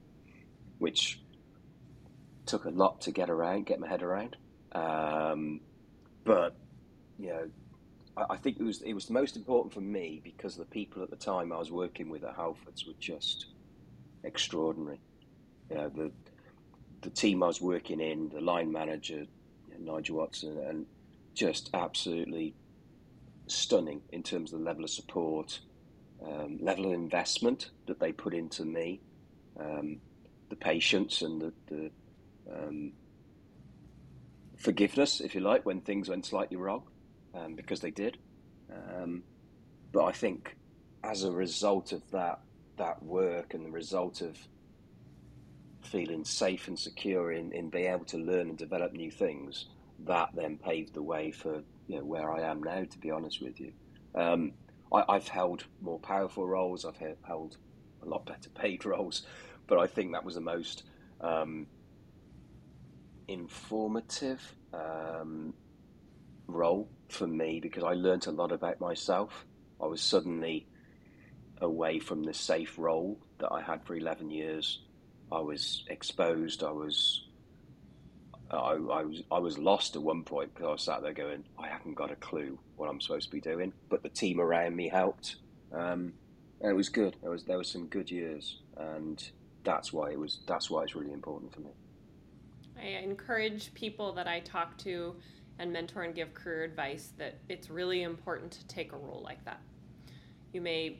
which 0.78 1.20
took 2.46 2.64
a 2.64 2.70
lot 2.70 3.02
to 3.02 3.10
get 3.10 3.28
around, 3.28 3.66
get 3.66 3.78
my 3.78 3.88
head 3.88 4.02
around. 4.02 4.36
Um, 4.72 5.60
but 6.24 6.56
you 7.18 7.28
know, 7.28 7.50
I 8.30 8.36
think 8.36 8.58
it 8.58 8.62
was 8.62 8.80
it 8.80 8.94
was 8.94 9.06
the 9.06 9.12
most 9.12 9.36
important 9.36 9.74
for 9.74 9.82
me 9.82 10.22
because 10.24 10.56
the 10.56 10.64
people 10.64 11.02
at 11.02 11.10
the 11.10 11.16
time 11.16 11.52
I 11.52 11.58
was 11.58 11.70
working 11.70 12.08
with 12.08 12.24
at 12.24 12.34
Halfords 12.34 12.86
were 12.86 12.94
just 12.98 13.46
extraordinary. 14.24 15.00
You 15.70 15.76
know, 15.76 15.88
the 15.88 16.12
the 17.06 17.12
team 17.12 17.40
I 17.42 17.46
was 17.46 17.60
working 17.60 18.00
in, 18.00 18.30
the 18.30 18.40
line 18.40 18.72
manager 18.72 19.26
Nigel 19.78 20.16
Watson, 20.16 20.58
and 20.58 20.86
just 21.34 21.70
absolutely 21.72 22.54
stunning 23.46 24.02
in 24.10 24.24
terms 24.24 24.52
of 24.52 24.58
the 24.58 24.64
level 24.64 24.82
of 24.82 24.90
support, 24.90 25.60
um, 26.26 26.58
level 26.60 26.86
of 26.86 26.92
investment 26.92 27.70
that 27.86 28.00
they 28.00 28.10
put 28.10 28.34
into 28.34 28.64
me, 28.64 29.00
um, 29.60 29.98
the 30.48 30.56
patience 30.56 31.22
and 31.22 31.40
the, 31.40 31.52
the 31.68 31.90
um, 32.52 32.92
forgiveness, 34.56 35.20
if 35.20 35.36
you 35.36 35.40
like, 35.40 35.64
when 35.64 35.80
things 35.82 36.08
went 36.08 36.26
slightly 36.26 36.56
wrong 36.56 36.82
um, 37.34 37.54
because 37.54 37.80
they 37.80 37.92
did. 37.92 38.18
Um, 38.72 39.22
but 39.92 40.06
I 40.06 40.12
think 40.12 40.56
as 41.04 41.22
a 41.22 41.30
result 41.30 41.92
of 41.92 42.02
that 42.10 42.40
that 42.78 43.00
work 43.02 43.54
and 43.54 43.64
the 43.64 43.70
result 43.70 44.20
of 44.20 44.36
feeling 45.86 46.24
safe 46.24 46.68
and 46.68 46.78
secure 46.78 47.32
in, 47.32 47.52
in 47.52 47.70
being 47.70 47.92
able 47.92 48.04
to 48.06 48.18
learn 48.18 48.48
and 48.48 48.58
develop 48.58 48.92
new 48.92 49.10
things, 49.10 49.66
that 50.04 50.30
then 50.34 50.58
paved 50.58 50.94
the 50.94 51.02
way 51.02 51.30
for 51.30 51.62
you 51.88 51.96
know, 51.96 52.04
where 52.04 52.30
I 52.30 52.42
am 52.42 52.62
now. 52.62 52.84
To 52.84 52.98
be 52.98 53.10
honest 53.10 53.42
with 53.42 53.60
you, 53.60 53.72
um, 54.14 54.52
I, 54.92 55.14
have 55.14 55.28
held 55.28 55.64
more 55.80 55.98
powerful 55.98 56.46
roles. 56.46 56.84
I've 56.84 57.00
held 57.22 57.56
a 58.02 58.06
lot 58.06 58.26
better 58.26 58.50
paid 58.50 58.84
roles, 58.84 59.22
but 59.66 59.78
I 59.78 59.86
think 59.86 60.12
that 60.12 60.24
was 60.24 60.34
the 60.34 60.40
most 60.40 60.84
um, 61.20 61.66
informative 63.28 64.40
um, 64.72 65.54
role 66.46 66.88
for 67.08 67.26
me 67.26 67.60
because 67.60 67.84
I 67.84 67.94
learnt 67.94 68.26
a 68.26 68.32
lot 68.32 68.52
about 68.52 68.80
myself. 68.80 69.46
I 69.80 69.86
was 69.86 70.00
suddenly 70.00 70.66
away 71.60 71.98
from 71.98 72.22
the 72.22 72.34
safe 72.34 72.78
role 72.78 73.18
that 73.38 73.52
I 73.52 73.60
had 73.60 73.84
for 73.84 73.94
11 73.94 74.30
years. 74.30 74.80
I 75.30 75.40
was 75.40 75.84
exposed. 75.88 76.62
I 76.62 76.70
was 76.70 77.26
I, 78.50 78.56
I, 78.56 79.02
was 79.02 79.22
I 79.30 79.38
was 79.38 79.58
lost 79.58 79.96
at 79.96 80.02
one 80.02 80.22
point 80.22 80.54
because 80.54 80.68
I 80.68 80.72
was 80.72 80.82
sat 80.82 81.02
there 81.02 81.12
going, 81.12 81.44
I 81.58 81.68
haven't 81.68 81.94
got 81.94 82.12
a 82.12 82.16
clue 82.16 82.58
what 82.76 82.88
I'm 82.88 83.00
supposed 83.00 83.26
to 83.26 83.32
be 83.32 83.40
doing. 83.40 83.72
But 83.88 84.02
the 84.02 84.08
team 84.08 84.40
around 84.40 84.76
me 84.76 84.88
helped, 84.88 85.36
um, 85.72 86.12
and 86.60 86.70
it 86.70 86.74
was 86.74 86.88
good. 86.88 87.16
There 87.22 87.30
was 87.30 87.44
there 87.44 87.58
was 87.58 87.68
some 87.68 87.86
good 87.86 88.10
years, 88.10 88.60
and 88.76 89.22
that's 89.64 89.92
why 89.92 90.10
it 90.10 90.18
was 90.18 90.40
that's 90.46 90.70
why 90.70 90.84
it's 90.84 90.94
really 90.94 91.12
important 91.12 91.52
for 91.52 91.60
me. 91.60 91.70
I 92.78 93.02
encourage 93.02 93.72
people 93.74 94.12
that 94.12 94.28
I 94.28 94.40
talk 94.40 94.76
to 94.78 95.16
and 95.58 95.72
mentor 95.72 96.02
and 96.02 96.14
give 96.14 96.34
career 96.34 96.64
advice 96.64 97.12
that 97.16 97.38
it's 97.48 97.70
really 97.70 98.02
important 98.02 98.52
to 98.52 98.66
take 98.66 98.92
a 98.92 98.96
role 98.96 99.22
like 99.24 99.42
that. 99.46 99.60
You 100.52 100.60
may 100.60 100.98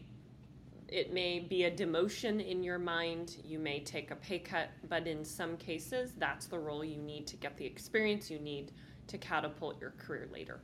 it 0.88 1.12
may 1.12 1.40
be 1.40 1.64
a 1.64 1.70
demotion 1.70 2.44
in 2.44 2.62
your 2.62 2.78
mind, 2.78 3.36
you 3.44 3.58
may 3.58 3.80
take 3.80 4.10
a 4.10 4.16
pay 4.16 4.38
cut, 4.38 4.68
but 4.88 5.06
in 5.06 5.24
some 5.24 5.56
cases 5.56 6.12
that's 6.18 6.46
the 6.46 6.58
role 6.58 6.84
you 6.84 6.98
need 6.98 7.26
to 7.26 7.36
get 7.36 7.56
the 7.56 7.66
experience 7.66 8.30
you 8.30 8.38
need 8.38 8.72
to 9.08 9.18
catapult 9.18 9.80
your 9.80 9.92
career 9.98 10.28
later. 10.32 10.60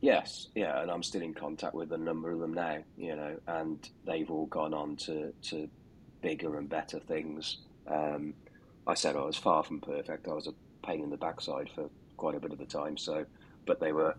Yes, 0.00 0.48
yeah, 0.54 0.80
and 0.80 0.90
I'm 0.90 1.02
still 1.02 1.22
in 1.22 1.34
contact 1.34 1.74
with 1.74 1.92
a 1.92 1.98
number 1.98 2.30
of 2.30 2.38
them 2.38 2.54
now, 2.54 2.78
you 2.96 3.16
know, 3.16 3.36
and 3.46 3.88
they've 4.06 4.30
all 4.30 4.46
gone 4.46 4.72
on 4.72 4.96
to, 4.96 5.32
to 5.50 5.68
bigger 6.20 6.56
and 6.56 6.68
better 6.68 7.00
things. 7.00 7.58
Um, 7.86 8.34
I 8.86 8.94
said 8.94 9.16
I 9.16 9.24
was 9.24 9.36
far 9.36 9.64
from 9.64 9.80
perfect. 9.80 10.28
I 10.28 10.32
was 10.32 10.46
a 10.46 10.54
pain 10.86 11.02
in 11.02 11.10
the 11.10 11.16
backside 11.16 11.68
for 11.74 11.90
quite 12.16 12.34
a 12.34 12.40
bit 12.40 12.52
of 12.52 12.58
the 12.58 12.64
time. 12.64 12.96
So, 12.96 13.26
but 13.66 13.80
they 13.80 13.92
were 13.92 14.16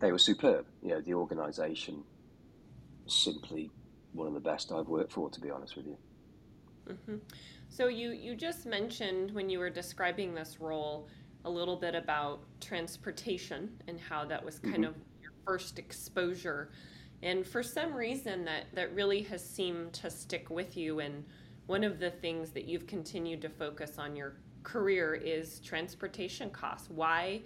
they 0.00 0.12
were 0.12 0.18
superb. 0.18 0.66
You 0.82 0.90
know, 0.90 1.00
the 1.00 1.14
organisation 1.14 2.02
simply 3.10 3.70
one 4.12 4.26
of 4.26 4.34
the 4.34 4.40
best 4.40 4.72
I've 4.72 4.88
worked 4.88 5.12
for, 5.12 5.30
to 5.30 5.40
be 5.40 5.50
honest 5.50 5.76
with 5.76 5.86
you. 5.86 5.96
Mm-hmm. 6.88 7.16
So 7.68 7.86
you 7.86 8.10
you 8.10 8.34
just 8.34 8.66
mentioned 8.66 9.30
when 9.30 9.48
you 9.48 9.58
were 9.58 9.70
describing 9.70 10.34
this 10.34 10.60
role 10.60 11.08
a 11.44 11.50
little 11.50 11.76
bit 11.76 11.94
about 11.94 12.40
transportation 12.60 13.70
and 13.88 13.98
how 13.98 14.24
that 14.26 14.44
was 14.44 14.58
kind 14.58 14.76
mm-hmm. 14.76 14.84
of 14.84 14.94
your 15.22 15.32
first 15.44 15.78
exposure. 15.78 16.70
And 17.22 17.46
for 17.46 17.62
some 17.62 17.94
reason 17.94 18.44
that, 18.46 18.66
that 18.74 18.94
really 18.94 19.22
has 19.22 19.46
seemed 19.46 19.92
to 19.94 20.10
stick 20.10 20.50
with 20.50 20.76
you 20.76 21.00
and 21.00 21.24
one 21.66 21.84
of 21.84 21.98
the 22.00 22.10
things 22.10 22.50
that 22.50 22.64
you've 22.64 22.86
continued 22.86 23.40
to 23.42 23.48
focus 23.48 23.98
on 23.98 24.16
your 24.16 24.34
career 24.62 25.14
is 25.14 25.60
transportation 25.60 26.50
costs. 26.50 26.90
Why 26.90 27.42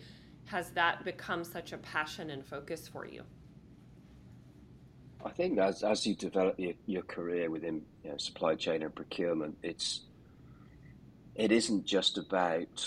has 0.46 0.70
that 0.70 1.04
become 1.04 1.44
such 1.44 1.72
a 1.72 1.78
passion 1.78 2.30
and 2.30 2.44
focus 2.44 2.88
for 2.88 3.06
you? 3.06 3.22
I 5.24 5.30
think 5.30 5.58
as 5.58 5.82
as 5.82 6.06
you 6.06 6.14
develop 6.14 6.58
your, 6.58 6.74
your 6.86 7.02
career 7.02 7.50
within 7.50 7.82
you 8.04 8.10
know, 8.10 8.16
supply 8.18 8.54
chain 8.54 8.82
and 8.82 8.94
procurement, 8.94 9.56
it's 9.62 10.02
it 11.34 11.50
isn't 11.50 11.86
just 11.86 12.18
about 12.18 12.86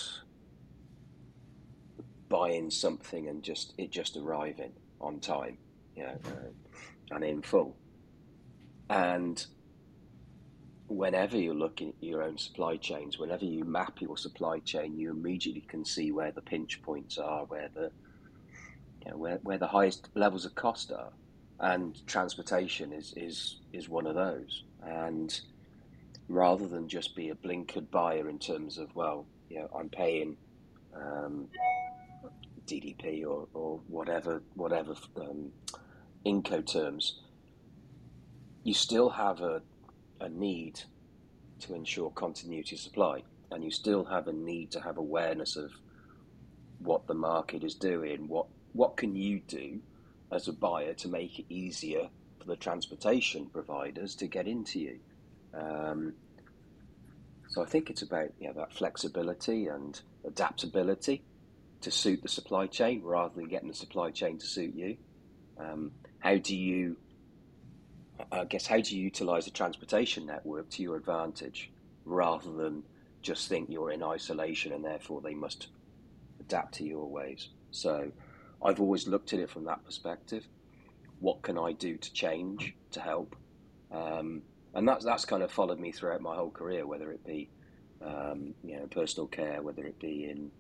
buying 2.30 2.70
something 2.70 3.28
and 3.28 3.42
just 3.42 3.74
it 3.78 3.92
just 3.92 4.18
arriving 4.18 4.74
on 5.02 5.20
time, 5.20 5.58
you 5.96 6.04
know, 6.04 6.18
uh, 6.26 7.16
and 7.16 7.24
in 7.24 7.42
full. 7.42 7.76
And 8.90 9.44
whenever 10.88 11.38
you're 11.38 11.54
looking 11.54 11.90
at 11.90 12.04
your 12.04 12.24
own 12.24 12.38
supply 12.38 12.78
chains, 12.78 13.18
whenever 13.18 13.46
you 13.46 13.66
map 13.66 14.00
your 14.00 14.18
supply 14.18 14.60
chain, 14.60 14.98
you 14.98 15.10
immediately 15.10 15.66
can 15.68 15.84
see 15.84 16.12
where 16.12 16.32
the 16.32 16.42
pinch 16.42 16.82
points 16.82 17.18
are, 17.18 17.46
where 17.46 17.70
the 17.74 17.92
you 19.04 19.12
know, 19.12 19.18
where, 19.18 19.40
where 19.44 19.58
the 19.58 19.68
highest 19.68 20.10
levels 20.16 20.46
of 20.46 20.56
cost 20.56 20.92
are, 20.92 21.12
and 21.60 22.06
transportation 22.08 22.94
is 22.94 23.14
is 23.16 23.58
is 23.74 23.90
one 23.90 24.08
of 24.08 24.16
those. 24.16 24.64
And 24.84 25.40
rather 26.30 26.68
than 26.68 26.88
just 26.88 27.16
be 27.16 27.30
a 27.30 27.36
blinkered 27.36 27.90
buyer 27.90 28.30
in 28.30 28.40
terms 28.40 28.78
of 28.78 28.96
well, 28.96 29.26
you 29.50 29.60
know, 29.60 29.70
I'm 29.76 29.90
paying 29.90 30.38
um, 30.96 31.48
DDP 32.66 33.26
or, 33.26 33.48
or 33.54 33.80
whatever 33.88 34.42
whatever 34.56 34.96
um, 35.20 35.52
Incoterms, 36.26 37.14
you 38.64 38.74
still 38.74 39.10
have 39.10 39.42
a 39.42 39.62
a 40.20 40.30
need 40.30 40.82
to 41.60 41.74
ensure 41.74 42.12
continuity 42.12 42.76
of 42.76 42.80
supply, 42.80 43.24
and 43.52 43.64
you 43.64 43.72
still 43.72 44.04
have 44.06 44.28
a 44.28 44.34
need 44.34 44.72
to 44.72 44.82
have 44.82 44.98
awareness 44.98 45.56
of 45.56 45.72
what 46.80 47.08
the 47.08 47.14
market 47.14 47.64
is 47.64 47.74
doing. 47.74 48.28
What 48.28 48.46
what 48.74 48.96
can 48.98 49.16
you 49.16 49.40
do 49.48 49.80
as 50.32 50.48
a 50.48 50.54
buyer 50.54 50.94
to 50.94 51.08
make 51.08 51.40
it 51.40 51.46
easier 51.50 52.10
for 52.40 52.46
the 52.46 52.56
transportation 52.56 53.48
providers 53.48 54.16
to 54.16 54.28
get 54.28 54.48
into 54.48 54.80
you? 54.80 55.00
Um, 55.54 56.14
so 57.50 57.62
I 57.62 57.66
think 57.66 57.90
it's 57.90 58.02
about 58.02 58.30
you 58.40 58.48
know, 58.48 58.54
that 58.54 58.74
flexibility 58.74 59.68
and 59.68 60.00
adaptability 60.26 61.24
to 61.82 61.92
suit 61.92 62.22
the 62.22 62.30
supply 62.30 62.68
chain 62.68 63.02
rather 63.04 63.36
than 63.36 63.48
getting 63.48 63.70
the 63.70 63.74
supply 63.74 64.12
chain 64.12 64.38
to 64.40 64.46
suit 64.46 64.74
you. 64.76 64.98
Um, 65.58 65.92
how 66.20 66.38
do 66.38 66.56
you 66.56 66.98
I 68.32 68.46
guess, 68.46 68.66
how 68.66 68.80
do 68.80 68.96
you 68.96 69.04
utilize 69.04 69.46
the 69.46 69.52
transportation 69.52 70.26
network 70.26 70.70
to 70.72 70.84
your 70.84 70.96
advantage 70.96 71.72
rather 72.06 72.52
than 72.52 72.84
just 73.22 73.48
think 73.48 73.70
you're 73.70 73.92
in 73.92 74.04
isolation 74.04 74.74
and 74.74 74.84
therefore 74.84 75.22
they 75.22 75.34
must 75.34 75.68
adapt 76.40 76.76
to 76.76 76.84
your 76.84 77.08
ways? 77.08 77.50
So 77.72 78.12
I've 78.64 78.80
always 78.80 79.08
looked 79.08 79.34
at 79.34 79.40
it 79.40 79.50
from 79.50 79.66
that 79.66 79.84
perspective. 79.86 80.48
What 81.20 81.42
can 81.42 81.58
I 81.58 81.74
do 81.74 81.98
to 81.98 82.14
change, 82.14 82.76
to 82.92 83.00
help? 83.00 83.36
Um, 83.92 84.44
and 84.74 84.88
that's, 84.88 85.06
that's 85.06 85.26
kind 85.26 85.44
of 85.44 85.52
followed 85.52 85.80
me 85.80 85.92
throughout 85.92 86.22
my 86.22 86.36
whole 86.36 86.52
career, 86.52 86.86
whether 86.86 87.12
it 87.12 87.26
be 87.26 87.50
um, 88.02 88.54
you 88.64 88.78
know, 88.78 88.86
personal 88.88 89.28
care, 89.28 89.62
whether 89.62 89.84
it 89.84 90.00
be 90.00 90.26
in 90.26 90.52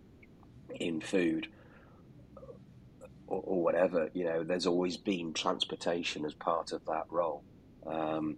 in 0.80 1.00
food 1.00 1.48
or, 3.28 3.42
or, 3.46 3.64
whatever, 3.64 4.10
you 4.14 4.24
know, 4.24 4.44
there's 4.44 4.68
always 4.68 4.98
been 4.98 5.34
transportation 5.34 6.26
as 6.26 6.34
part 6.34 6.72
of 6.72 6.86
that 6.86 7.06
role. 7.10 7.44
Um, 7.86 8.38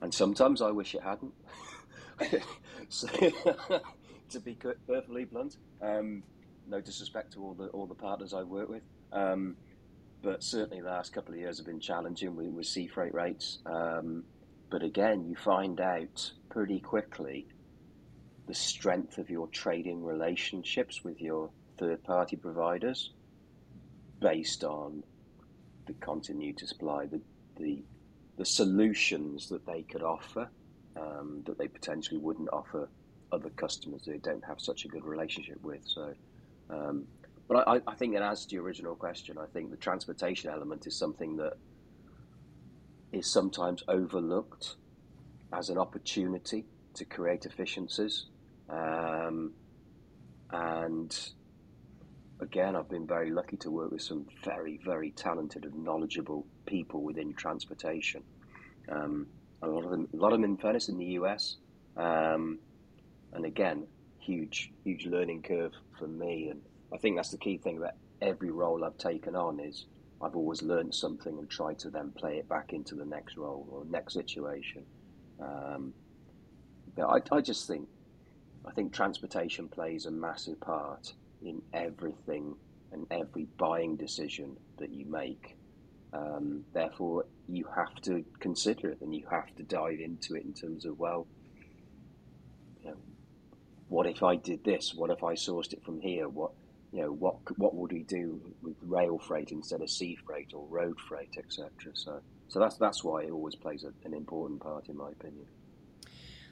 and 0.00 0.12
sometimes 0.12 0.62
I 0.62 0.70
wish 0.70 0.94
it 0.94 1.02
hadn't. 1.02 1.34
so, 2.88 3.08
to 4.30 4.40
be 4.40 4.54
perfectly 4.54 5.24
blunt, 5.24 5.56
um, 5.82 6.22
no 6.68 6.80
disrespect 6.80 7.32
to 7.34 7.42
all 7.42 7.54
the 7.54 7.66
all 7.68 7.86
the 7.86 7.94
partners 7.94 8.34
I 8.34 8.42
work 8.42 8.68
with, 8.68 8.82
um, 9.12 9.56
but 10.22 10.42
certainly 10.42 10.80
the 10.80 10.88
last 10.88 11.12
couple 11.12 11.34
of 11.34 11.40
years 11.40 11.58
have 11.58 11.66
been 11.66 11.80
challenging 11.80 12.36
with, 12.36 12.48
with 12.48 12.66
sea 12.66 12.86
freight 12.86 13.14
rates. 13.14 13.58
Um, 13.66 14.24
but 14.70 14.82
again, 14.82 15.24
you 15.24 15.36
find 15.36 15.80
out 15.80 16.32
pretty 16.50 16.80
quickly 16.80 17.46
the 18.46 18.54
strength 18.54 19.18
of 19.18 19.30
your 19.30 19.48
trading 19.48 20.04
relationships 20.04 21.04
with 21.04 21.20
your 21.20 21.50
third 21.78 22.02
party 22.02 22.36
providers 22.36 23.10
based 24.20 24.64
on 24.64 25.02
the 25.86 25.92
continuity 25.94 26.66
supply, 26.66 27.06
the, 27.06 27.20
the, 27.58 27.82
the 28.38 28.44
solutions 28.44 29.48
that 29.48 29.66
they 29.66 29.82
could 29.82 30.02
offer 30.02 30.48
um, 30.96 31.42
that 31.46 31.58
they 31.58 31.68
potentially 31.68 32.18
wouldn't 32.18 32.48
offer 32.52 32.88
other 33.32 33.50
customers 33.50 34.02
they 34.06 34.18
don't 34.18 34.44
have 34.44 34.60
such 34.60 34.84
a 34.84 34.88
good 34.88 35.04
relationship 35.04 35.62
with. 35.62 35.80
So, 35.84 36.14
um, 36.70 37.06
but 37.48 37.68
I, 37.68 37.80
I 37.86 37.94
think 37.94 38.14
in 38.14 38.22
answer 38.22 38.48
to 38.48 38.54
your 38.54 38.64
original 38.64 38.96
question, 38.96 39.38
I 39.38 39.46
think 39.46 39.70
the 39.70 39.76
transportation 39.76 40.50
element 40.50 40.86
is 40.86 40.96
something 40.96 41.36
that 41.36 41.54
is 43.12 43.30
sometimes 43.30 43.82
overlooked 43.88 44.76
as 45.52 45.70
an 45.70 45.78
opportunity 45.78 46.64
to 46.94 47.04
create 47.04 47.46
efficiencies. 47.46 48.26
Um, 48.68 49.52
and 50.50 51.16
again, 52.40 52.74
I've 52.74 52.88
been 52.88 53.06
very 53.06 53.30
lucky 53.30 53.56
to 53.58 53.70
work 53.70 53.92
with 53.92 54.02
some 54.02 54.26
very, 54.44 54.80
very 54.84 55.12
talented 55.12 55.64
and 55.64 55.84
knowledgeable 55.84 56.46
people 56.66 57.02
within 57.02 57.32
transportation. 57.34 58.22
Um, 58.88 59.26
a 59.62 59.68
lot 59.68 59.84
of 59.84 59.90
them, 59.90 60.08
a 60.12 60.16
lot 60.16 60.32
of 60.32 60.40
them, 60.40 60.44
in 60.44 60.56
fairness, 60.56 60.88
in 60.88 60.98
the 60.98 61.06
US. 61.20 61.56
Um, 61.96 62.58
and 63.32 63.44
again, 63.44 63.86
huge, 64.26 64.72
huge 64.84 65.06
learning 65.06 65.42
curve 65.42 65.72
for 65.98 66.08
me. 66.08 66.48
And 66.50 66.60
I 66.92 66.98
think 66.98 67.16
that's 67.16 67.30
the 67.30 67.38
key 67.38 67.58
thing 67.58 67.80
that 67.80 67.96
every 68.20 68.50
role 68.50 68.84
I've 68.84 68.98
taken 68.98 69.36
on 69.36 69.60
is 69.60 69.86
I've 70.20 70.36
always 70.36 70.62
learned 70.62 70.94
something 70.94 71.38
and 71.38 71.48
tried 71.48 71.78
to 71.80 71.90
then 71.90 72.10
play 72.10 72.38
it 72.38 72.48
back 72.48 72.72
into 72.72 72.94
the 72.94 73.04
next 73.04 73.36
role 73.36 73.66
or 73.70 73.84
next 73.84 74.14
situation. 74.14 74.84
Um, 75.40 75.92
but 76.96 77.06
I, 77.06 77.36
I 77.36 77.40
just 77.40 77.66
think, 77.66 77.88
I 78.66 78.72
think 78.72 78.92
transportation 78.92 79.68
plays 79.68 80.06
a 80.06 80.10
massive 80.10 80.58
part 80.60 81.12
in 81.44 81.62
everything 81.72 82.56
and 82.92 83.06
every 83.10 83.46
buying 83.58 83.96
decision 83.96 84.56
that 84.78 84.90
you 84.90 85.04
make. 85.06 85.56
Um, 86.12 86.64
therefore, 86.72 87.26
you 87.48 87.66
have 87.76 87.94
to 88.02 88.24
consider 88.40 88.90
it 88.90 89.00
and 89.02 89.14
you 89.14 89.26
have 89.30 89.54
to 89.56 89.62
dive 89.62 90.00
into 90.00 90.34
it 90.34 90.44
in 90.44 90.54
terms 90.54 90.86
of, 90.86 90.98
well, 90.98 91.26
what 93.88 94.06
if 94.06 94.22
I 94.22 94.36
did 94.36 94.64
this? 94.64 94.94
What 94.94 95.10
if 95.10 95.22
I 95.22 95.34
sourced 95.34 95.72
it 95.72 95.84
from 95.84 96.00
here? 96.00 96.28
What, 96.28 96.52
you 96.92 97.02
know, 97.02 97.12
what 97.12 97.36
what 97.58 97.74
would 97.74 97.92
we 97.92 98.02
do 98.02 98.40
with 98.62 98.76
rail 98.82 99.18
freight 99.18 99.52
instead 99.52 99.80
of 99.80 99.90
sea 99.90 100.16
freight 100.26 100.52
or 100.54 100.66
road 100.68 100.98
freight, 101.08 101.36
etc. 101.38 101.70
So, 101.94 102.20
so 102.48 102.58
that's 102.58 102.76
that's 102.76 103.04
why 103.04 103.22
it 103.22 103.30
always 103.30 103.54
plays 103.54 103.84
a, 103.84 103.92
an 104.06 104.14
important 104.14 104.60
part, 104.60 104.88
in 104.88 104.96
my 104.96 105.10
opinion. 105.10 105.46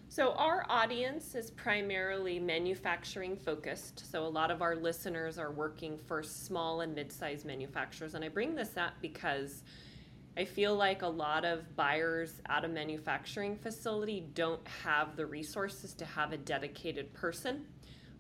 So, 0.08 0.32
our 0.32 0.64
audience 0.68 1.34
is 1.34 1.50
primarily 1.50 2.38
manufacturing 2.38 3.36
focused. 3.36 4.10
So, 4.10 4.24
a 4.24 4.28
lot 4.28 4.50
of 4.52 4.62
our 4.62 4.76
listeners 4.76 5.38
are 5.38 5.50
working 5.50 5.98
for 5.98 6.22
small 6.22 6.82
and 6.82 6.94
mid 6.94 7.10
sized 7.10 7.44
manufacturers. 7.44 8.14
And 8.14 8.24
I 8.24 8.28
bring 8.28 8.54
this 8.54 8.76
up 8.76 8.92
because 9.00 9.64
I 10.36 10.44
feel 10.44 10.74
like 10.74 11.02
a 11.02 11.08
lot 11.08 11.44
of 11.44 11.76
buyers 11.76 12.40
at 12.46 12.64
a 12.64 12.68
manufacturing 12.68 13.56
facility 13.56 14.24
don't 14.34 14.66
have 14.82 15.16
the 15.16 15.26
resources 15.26 15.94
to 15.94 16.04
have 16.04 16.32
a 16.32 16.36
dedicated 16.36 17.12
person 17.14 17.66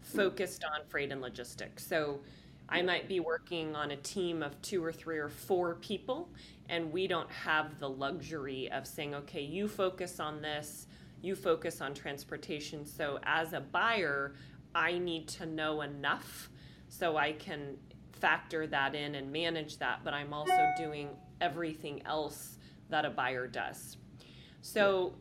focused 0.00 0.64
on 0.64 0.86
freight 0.88 1.10
and 1.10 1.20
logistics. 1.20 1.86
So, 1.86 2.20
I 2.66 2.80
might 2.80 3.08
be 3.08 3.20
working 3.20 3.76
on 3.76 3.90
a 3.90 3.96
team 3.96 4.42
of 4.42 4.60
two 4.62 4.82
or 4.82 4.90
three 4.90 5.18
or 5.18 5.28
four 5.28 5.74
people, 5.74 6.30
and 6.70 6.90
we 6.90 7.06
don't 7.06 7.30
have 7.30 7.78
the 7.78 7.90
luxury 7.90 8.70
of 8.72 8.86
saying, 8.86 9.14
okay, 9.14 9.42
you 9.42 9.68
focus 9.68 10.18
on 10.18 10.40
this 10.40 10.86
you 11.24 11.34
focus 11.34 11.80
on 11.80 11.94
transportation. 11.94 12.84
So 12.84 13.18
as 13.24 13.54
a 13.54 13.60
buyer, 13.60 14.34
I 14.74 14.98
need 14.98 15.26
to 15.28 15.46
know 15.46 15.80
enough 15.80 16.50
so 16.88 17.16
I 17.16 17.32
can 17.32 17.78
factor 18.12 18.66
that 18.66 18.94
in 18.94 19.14
and 19.14 19.32
manage 19.32 19.78
that, 19.78 20.00
but 20.04 20.12
I'm 20.12 20.32
also 20.32 20.72
doing 20.76 21.08
everything 21.40 22.02
else 22.06 22.58
that 22.90 23.04
a 23.04 23.10
buyer 23.10 23.46
does. 23.46 23.96
So 24.60 25.14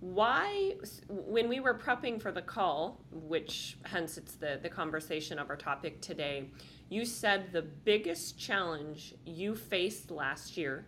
why 0.00 0.74
when 1.08 1.48
we 1.48 1.58
were 1.58 1.74
prepping 1.74 2.22
for 2.22 2.30
the 2.30 2.40
call 2.40 3.00
which 3.10 3.76
hence 3.82 4.16
it's 4.16 4.36
the 4.36 4.60
the 4.62 4.68
conversation 4.68 5.40
of 5.40 5.50
our 5.50 5.56
topic 5.56 6.00
today 6.00 6.48
you 6.88 7.04
said 7.04 7.52
the 7.52 7.62
biggest 7.62 8.38
challenge 8.38 9.12
you 9.24 9.56
faced 9.56 10.12
last 10.12 10.56
year 10.56 10.86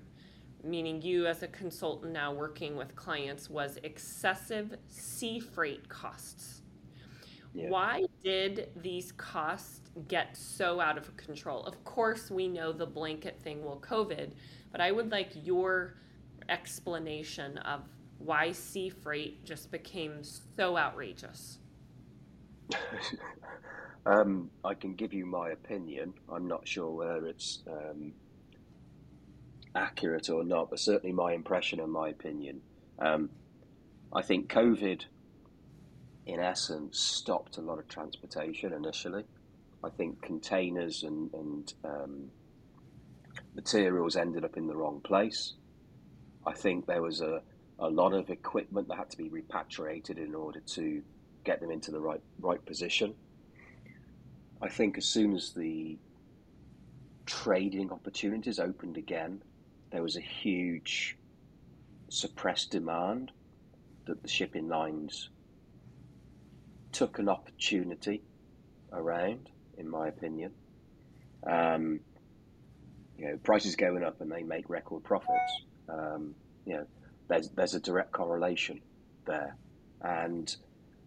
meaning 0.64 1.00
you 1.02 1.26
as 1.26 1.42
a 1.42 1.48
consultant 1.48 2.12
now 2.12 2.33
working 2.33 2.76
with 2.76 2.94
clients, 2.96 3.48
was 3.48 3.78
excessive 3.83 4.76
sea 4.88 5.40
freight 5.40 5.88
costs. 5.88 6.62
Yeah. 7.52 7.68
Why 7.68 8.04
did 8.22 8.68
these 8.76 9.12
costs 9.12 9.90
get 10.06 10.37
so 10.37 10.80
out 10.80 10.96
of 10.96 11.16
control? 11.16 11.64
Of 11.64 11.83
course, 11.85 12.30
we 12.30 12.46
know 12.46 12.72
the 12.72 12.87
blanket 12.87 13.40
thing 13.42 13.64
will 13.64 13.80
COVID, 13.80 14.33
but 14.72 14.80
I 14.80 14.92
would 14.92 15.11
like 15.11 15.30
your 15.42 15.94
explanation 16.48 17.59
of 17.59 17.83
why 18.18 18.52
sea 18.52 18.90
freight 18.90 19.44
just 19.44 19.70
became 19.70 20.22
so 20.22 20.76
outrageous. 20.76 21.59
um, 24.06 24.50
I 24.64 24.74
can 24.74 24.94
give 24.94 25.12
you 25.12 25.26
my 25.26 25.50
opinion. 25.50 26.14
I'm 26.30 26.46
not 26.46 26.68
sure 26.68 26.90
whether 26.90 27.26
it's 27.26 27.62
um, 27.66 28.12
accurate 29.74 30.28
or 30.28 30.44
not, 30.44 30.70
but 30.70 30.78
certainly 30.78 31.12
my 31.12 31.33
impression 31.33 31.80
and 31.80 31.90
my 31.90 32.09
opinion. 32.09 32.61
Um, 32.98 33.30
I 34.12 34.22
think 34.22 34.52
COVID, 34.52 35.04
in 36.26 36.40
essence, 36.40 36.98
stopped 36.98 37.56
a 37.56 37.61
lot 37.61 37.78
of 37.78 37.88
transportation 37.88 38.72
initially. 38.72 39.24
I 39.83 39.88
think 39.88 40.20
containers 40.20 41.04
and, 41.04 41.33
and 41.33 41.74
um, 41.85 42.30
materials 43.61 44.16
ended 44.16 44.42
up 44.42 44.57
in 44.57 44.66
the 44.66 44.75
wrong 44.75 45.01
place. 45.03 45.53
I 46.46 46.55
think 46.55 46.87
there 46.87 47.03
was 47.03 47.20
a, 47.20 47.42
a 47.79 47.90
lot 47.90 48.14
of 48.14 48.31
equipment 48.31 48.88
that 48.88 48.96
had 48.96 49.11
to 49.11 49.18
be 49.18 49.29
repatriated 49.29 50.18
in 50.18 50.35
order 50.35 50.61
to 50.77 51.03
get 51.44 51.61
them 51.61 51.70
into 51.70 51.90
the 51.90 52.01
right 52.01 52.23
right 52.40 52.64
position. 52.64 53.14
I 54.62 54.68
think 54.68 54.96
as 54.96 55.05
soon 55.05 55.35
as 55.35 55.53
the 55.53 55.99
trading 57.27 57.92
opportunities 57.92 58.59
opened 58.59 58.96
again, 58.96 59.42
there 59.92 60.03
was 60.03 60.16
a 60.16 60.27
huge 60.42 61.18
suppressed 62.09 62.70
demand 62.70 63.31
that 64.07 64.23
the 64.23 64.29
shipping 64.29 64.68
lines 64.68 65.29
took 66.92 67.18
an 67.18 67.29
opportunity 67.29 68.23
around, 68.90 69.51
in 69.77 69.87
my 69.88 70.09
opinion. 70.09 70.53
Um, 71.46 72.01
you 73.20 73.26
know, 73.26 73.37
prices 73.42 73.76
going 73.76 74.02
up 74.02 74.20
and 74.22 74.33
they 74.33 74.42
make 74.42 74.70
record 74.70 75.04
profits. 75.04 75.62
Um, 75.88 76.35
you 76.64 76.74
know, 76.74 76.87
there's 77.28 77.50
there's 77.50 77.74
a 77.74 77.80
direct 77.80 78.12
correlation 78.12 78.80
there, 79.26 79.56
and 80.00 80.54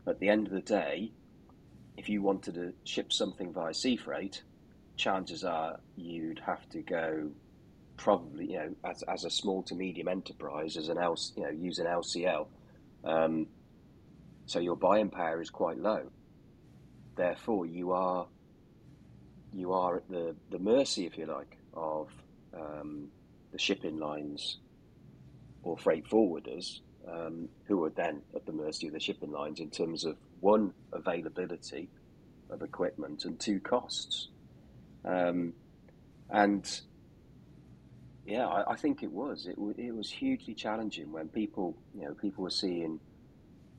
at 0.05 0.19
the 0.19 0.29
end 0.29 0.47
of 0.47 0.53
the 0.53 0.61
day, 0.61 1.11
if 1.97 2.09
you 2.09 2.21
wanted 2.21 2.53
to 2.53 2.73
ship 2.83 3.11
something 3.11 3.51
via 3.51 3.73
sea 3.73 3.97
freight, 3.97 4.43
chances 4.95 5.43
are 5.43 5.79
you'd 5.95 6.39
have 6.39 6.69
to 6.69 6.81
go 6.81 7.31
probably, 7.97 8.51
you 8.51 8.57
know, 8.57 8.75
as, 8.83 9.03
as 9.03 9.25
a 9.25 9.29
small 9.29 9.63
to 9.63 9.75
medium 9.75 10.07
enterprise, 10.07 10.77
as 10.77 10.89
an 10.89 10.97
L, 10.99 11.17
you 11.35 11.43
know, 11.43 11.49
use 11.49 11.79
an 11.79 11.87
LCL, 11.87 12.47
um, 13.03 13.47
so 14.45 14.59
your 14.59 14.75
buying 14.75 15.09
power 15.09 15.41
is 15.41 15.49
quite 15.49 15.79
low. 15.79 16.11
Therefore, 17.15 17.65
you 17.65 17.91
are 17.91 18.27
you 19.53 19.73
are 19.73 19.97
at 19.97 20.09
the, 20.09 20.35
the 20.51 20.59
mercy, 20.59 21.05
if 21.05 21.17
you 21.17 21.25
like, 21.25 21.57
of 21.73 22.09
um, 22.53 23.07
the 23.51 23.59
shipping 23.59 23.97
lines 23.97 24.57
or 25.63 25.77
freight 25.77 26.05
forwarders, 26.09 26.79
um, 27.09 27.49
who 27.65 27.83
are 27.83 27.89
then 27.89 28.21
at 28.35 28.45
the 28.45 28.51
mercy 28.51 28.87
of 28.87 28.93
the 28.93 28.99
shipping 28.99 29.31
lines 29.31 29.59
in 29.59 29.69
terms 29.69 30.05
of 30.05 30.17
one 30.39 30.73
availability 30.91 31.89
of 32.49 32.61
equipment 32.61 33.25
and 33.25 33.39
two 33.39 33.59
costs. 33.59 34.29
Um, 35.05 35.53
and 36.29 36.81
yeah, 38.25 38.47
I, 38.47 38.71
I, 38.71 38.75
think 38.75 39.03
it 39.03 39.11
was. 39.11 39.47
It, 39.47 39.57
it 39.77 39.93
was 39.93 40.09
hugely 40.09 40.53
challenging 40.53 41.11
when 41.11 41.27
people, 41.27 41.75
you 41.93 42.05
know, 42.05 42.13
people 42.13 42.43
were 42.43 42.49
seeing 42.49 42.99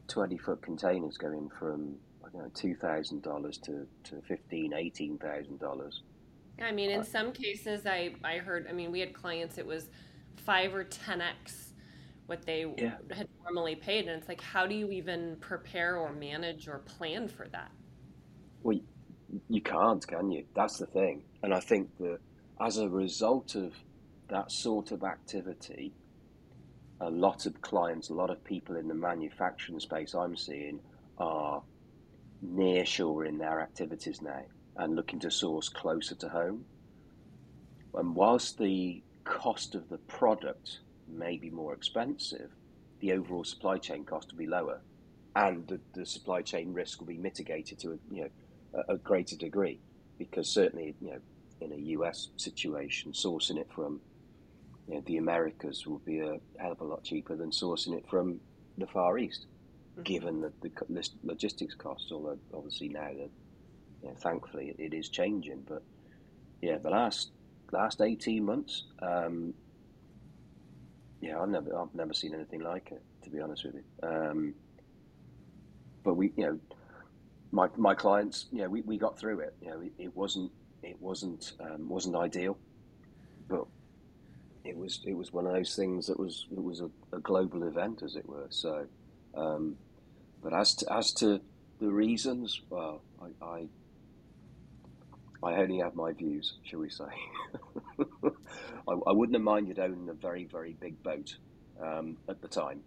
twenty 0.07 0.37
foot 0.37 0.61
containers 0.61 1.17
going 1.17 1.51
from 1.59 1.97
you 2.35 2.41
know, 2.41 2.49
two 2.55 2.75
thousand 2.75 3.23
dollars 3.23 3.59
to 3.59 3.87
to 4.05 4.21
fifteen, 4.23 4.73
eighteen 4.75 5.19
thousand 5.19 5.61
dollars. 5.61 6.03
I 6.61 6.73
mean, 6.73 6.91
in 6.91 7.01
uh, 7.01 7.05
some 7.05 7.33
cases, 7.33 7.87
I 7.87 8.15
I 8.25 8.39
heard. 8.39 8.67
I 8.69 8.73
mean, 8.73 8.91
we 8.91 9.01
had 9.01 9.15
clients. 9.15 9.59
It 9.59 9.67
was 9.67 9.89
five 10.37 10.75
or 10.75 10.85
ten 10.85 11.21
x 11.21 11.73
what 12.27 12.45
they 12.47 12.65
Yeah. 12.79 12.97
had 13.11 13.29
normally 13.45 13.77
paid, 13.77 14.09
and 14.09 14.19
it's 14.19 14.29
like, 14.29 14.41
how 14.41 14.67
do 14.67 14.75
you 14.75 14.91
even 14.91 15.37
prepare 15.41 15.99
or 15.99 16.13
manage 16.13 16.69
or 16.69 16.79
plan 16.79 17.29
for 17.29 17.47
that? 17.49 17.71
Well, 18.63 18.79
you 19.49 19.61
can't, 19.61 20.07
can 20.07 20.31
you? 20.31 20.47
That's 20.55 20.79
the 20.79 20.87
thing. 20.87 21.25
And 21.43 21.53
I 21.53 21.61
think 21.61 21.91
that 21.99 22.21
as 22.61 22.79
a 22.79 22.89
result 22.89 23.55
of 23.57 23.75
that 24.31 24.51
sort 24.51 24.91
of 24.91 25.03
activity, 25.05 25.93
a 27.01 27.11
lot 27.11 27.45
of 27.45 27.61
clients, 27.61 28.09
a 28.09 28.15
lot 28.15 28.31
of 28.31 28.43
people 28.43 28.77
in 28.77 28.89
the 28.89 28.95
manufacturing 28.95 29.79
space 29.81 30.15
I'm 30.15 30.37
seeing 30.37 30.81
are 31.19 31.63
nearshoring 32.45 33.39
their 33.39 33.61
activities 33.61 34.21
now 34.23 34.43
and 34.77 34.97
looking 34.97 35.21
to 35.21 35.31
source 35.31 35.69
closer 35.69 36.15
to 36.17 36.29
home. 36.29 36.65
And 37.95 38.15
whilst 38.15 38.59
the 38.59 39.03
cost 39.25 39.75
of 39.75 39.89
the 39.89 39.99
product 39.99 40.81
may 41.09 41.37
be 41.37 41.51
more 41.51 41.75
expensive, 41.75 42.51
the 43.01 43.13
overall 43.13 43.45
supply 43.45 43.79
chain 43.79 44.05
cost 44.05 44.33
will 44.33 44.39
be 44.39 44.47
lower, 44.47 44.81
and 45.37 45.67
the, 45.69 45.81
the 45.95 46.07
supply 46.07 46.43
chain 46.43 46.73
risk 46.73 47.01
will 47.01 47.07
be 47.07 47.19
mitigated 47.19 47.79
to 47.81 47.93
a 47.93 47.99
you 48.11 48.23
know 48.23 48.83
a 48.89 48.97
greater 48.97 49.37
degree, 49.37 49.79
because 50.19 50.49
certainly 50.49 50.95
you 51.01 51.11
know 51.11 51.19
in 51.61 51.73
a 51.73 51.77
US 51.77 52.31
situation, 52.37 53.13
sourcing 53.13 53.59
it 53.59 53.69
from 53.75 54.01
you 54.89 54.95
know, 54.95 55.03
the 55.07 55.17
Americas 55.17 55.87
will 55.87 56.01
be 56.01 56.21
a 56.21 56.39
hell 56.59 56.73
of 56.73 56.81
a 56.81 56.85
lot 56.85 57.05
cheaper 57.05 57.37
than 57.37 57.51
sourcing 57.51 57.97
it 57.97 58.05
from 58.09 58.41
the 58.77 58.87
Far 58.87 59.19
East, 59.19 59.47
given 60.03 60.41
that 60.41 60.61
the 60.61 60.71
logistics 61.23 61.75
costs. 61.75 62.11
Although 62.13 62.39
obviously 62.53 62.89
now 62.89 63.09
that 63.09 63.31
you 64.03 64.09
know, 64.09 64.15
thankfully 64.17 64.75
it 64.79 64.95
is 64.95 65.09
changing, 65.09 65.65
but 65.69 65.83
yeah, 66.61 66.79
the 66.79 66.91
last 66.91 67.31
last 67.73 68.01
eighteen 68.01 68.45
months, 68.45 68.85
um, 69.01 69.55
yeah, 71.21 71.41
I've 71.41 71.49
never 71.49 71.77
I've 71.79 71.95
never 71.95 72.15
seen 72.15 72.35
anything 72.35 72.61
like 72.61 72.91
it. 72.93 73.03
To 73.25 73.31
be 73.31 73.41
honest 73.41 73.65
with 73.65 73.77
you, 73.77 74.09
um, 74.09 74.55
but 76.03 76.15
we 76.15 76.33
you 76.37 76.47
know 76.47 76.59
my 77.55 77.69
my 77.77 77.95
clients, 77.95 78.47
you 78.51 78.63
know, 78.63 78.69
we, 78.69 78.83
we 78.83 78.99
got 78.99 79.19
through 79.19 79.41
it. 79.41 79.55
You 79.63 79.71
know, 79.71 79.81
it, 79.81 79.93
it 79.99 80.17
wasn't 80.17 80.51
it 80.83 81.01
wasn't 81.01 81.53
um, 81.61 81.89
wasn't 81.89 82.17
ideal, 82.17 82.59
but 83.49 83.65
it 84.65 84.77
was 84.77 85.01
it 85.07 85.15
was 85.15 85.33
one 85.33 85.47
of 85.47 85.53
those 85.53 85.77
things 85.77 86.07
that 86.09 86.19
was 86.19 86.47
it 86.51 86.63
was 86.63 86.81
a, 86.81 86.91
a 87.13 87.21
global 87.21 87.63
event, 87.63 88.03
as 88.03 88.17
it 88.17 88.29
were. 88.29 88.47
So, 88.51 88.87
um, 89.37 89.77
but 90.43 90.53
as 90.53 90.75
to, 90.77 90.93
as 90.93 91.13
to 91.15 91.41
the 91.81 91.91
reasons, 91.91 92.61
well, 92.71 93.03
I, 93.21 93.45
I 93.45 93.69
I 95.43 95.57
only 95.57 95.79
have 95.79 95.95
my 95.95 96.13
views, 96.13 96.55
shall 96.63 96.81
we 96.81 96.89
say? 96.89 97.05
I, 98.89 98.93
I 98.93 99.13
wouldn't 99.13 99.35
have 99.35 99.43
minded 99.43 99.79
owning 99.79 100.09
a 100.09 100.15
very 100.15 100.45
very 100.45 100.73
big 100.81 101.03
boat 101.03 101.37
um, 101.83 102.17
at 102.29 102.41
the 102.41 102.49
time. 102.49 102.81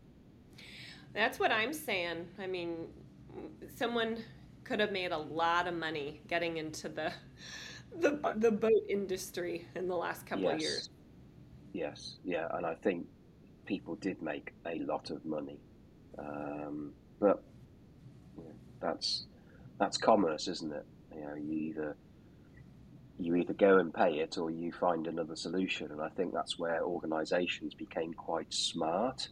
That's 1.13 1.39
what 1.39 1.51
I'm 1.51 1.73
saying. 1.73 2.27
I 2.39 2.47
mean, 2.47 2.87
someone 3.75 4.17
could 4.63 4.79
have 4.79 4.91
made 4.91 5.11
a 5.11 5.17
lot 5.17 5.67
of 5.67 5.73
money 5.73 6.21
getting 6.27 6.57
into 6.57 6.89
the 6.89 7.11
the, 7.99 8.19
the 8.35 8.51
boat 8.51 8.83
industry 8.89 9.65
in 9.75 9.87
the 9.87 9.95
last 9.95 10.25
couple 10.25 10.49
of 10.49 10.59
years. 10.59 10.89
Yes, 11.73 12.17
yeah, 12.23 12.47
and 12.53 12.65
I 12.65 12.75
think 12.75 13.07
people 13.65 13.95
did 13.95 14.21
make 14.21 14.53
a 14.65 14.79
lot 14.79 15.09
of 15.09 15.25
money, 15.25 15.59
um, 16.17 16.93
but 17.19 17.43
that's 18.81 19.25
that's 19.79 19.97
commerce, 19.97 20.47
isn't 20.47 20.73
it? 20.73 20.85
You 21.13 21.21
know, 21.21 21.35
you 21.35 21.53
either 21.53 21.97
you 23.19 23.35
either 23.35 23.53
go 23.53 23.77
and 23.77 23.93
pay 23.93 24.19
it 24.19 24.37
or 24.37 24.51
you 24.51 24.71
find 24.71 25.07
another 25.07 25.35
solution, 25.35 25.91
and 25.91 26.01
I 26.01 26.09
think 26.09 26.33
that's 26.33 26.59
where 26.59 26.83
organisations 26.83 27.73
became 27.73 28.13
quite 28.13 28.53
smart 28.53 29.29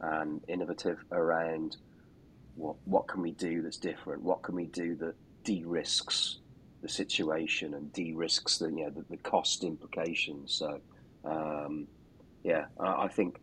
and 0.00 0.42
innovative 0.48 0.98
around 1.12 1.76
what 2.54 2.76
what 2.84 3.08
can 3.08 3.22
we 3.22 3.32
do 3.32 3.62
that's 3.62 3.78
different, 3.78 4.22
what 4.22 4.42
can 4.42 4.54
we 4.54 4.66
do 4.66 4.94
that 4.96 5.14
de-risks 5.44 6.38
the 6.82 6.88
situation 6.88 7.74
and 7.74 7.92
de-risks 7.92 8.58
the 8.58 8.68
you 8.68 8.84
know 8.84 8.90
the, 8.90 9.04
the 9.10 9.16
cost 9.18 9.64
implications. 9.64 10.52
So. 10.52 10.80
Um, 11.24 11.88
yeah, 12.46 12.66
I, 12.78 13.04
I 13.04 13.08
think 13.08 13.40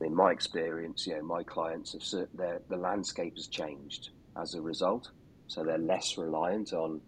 in 0.00 0.14
my 0.14 0.30
experience, 0.30 1.06
you 1.06 1.16
know, 1.16 1.22
my 1.22 1.42
clients 1.42 1.92
have 1.92 2.28
their 2.34 2.60
the 2.68 2.76
landscape 2.76 3.36
has 3.36 3.46
changed 3.46 4.10
as 4.40 4.54
a 4.54 4.60
result, 4.60 5.10
so 5.46 5.64
they're 5.64 5.78
less 5.78 6.18
reliant 6.18 6.72
on 6.72 7.00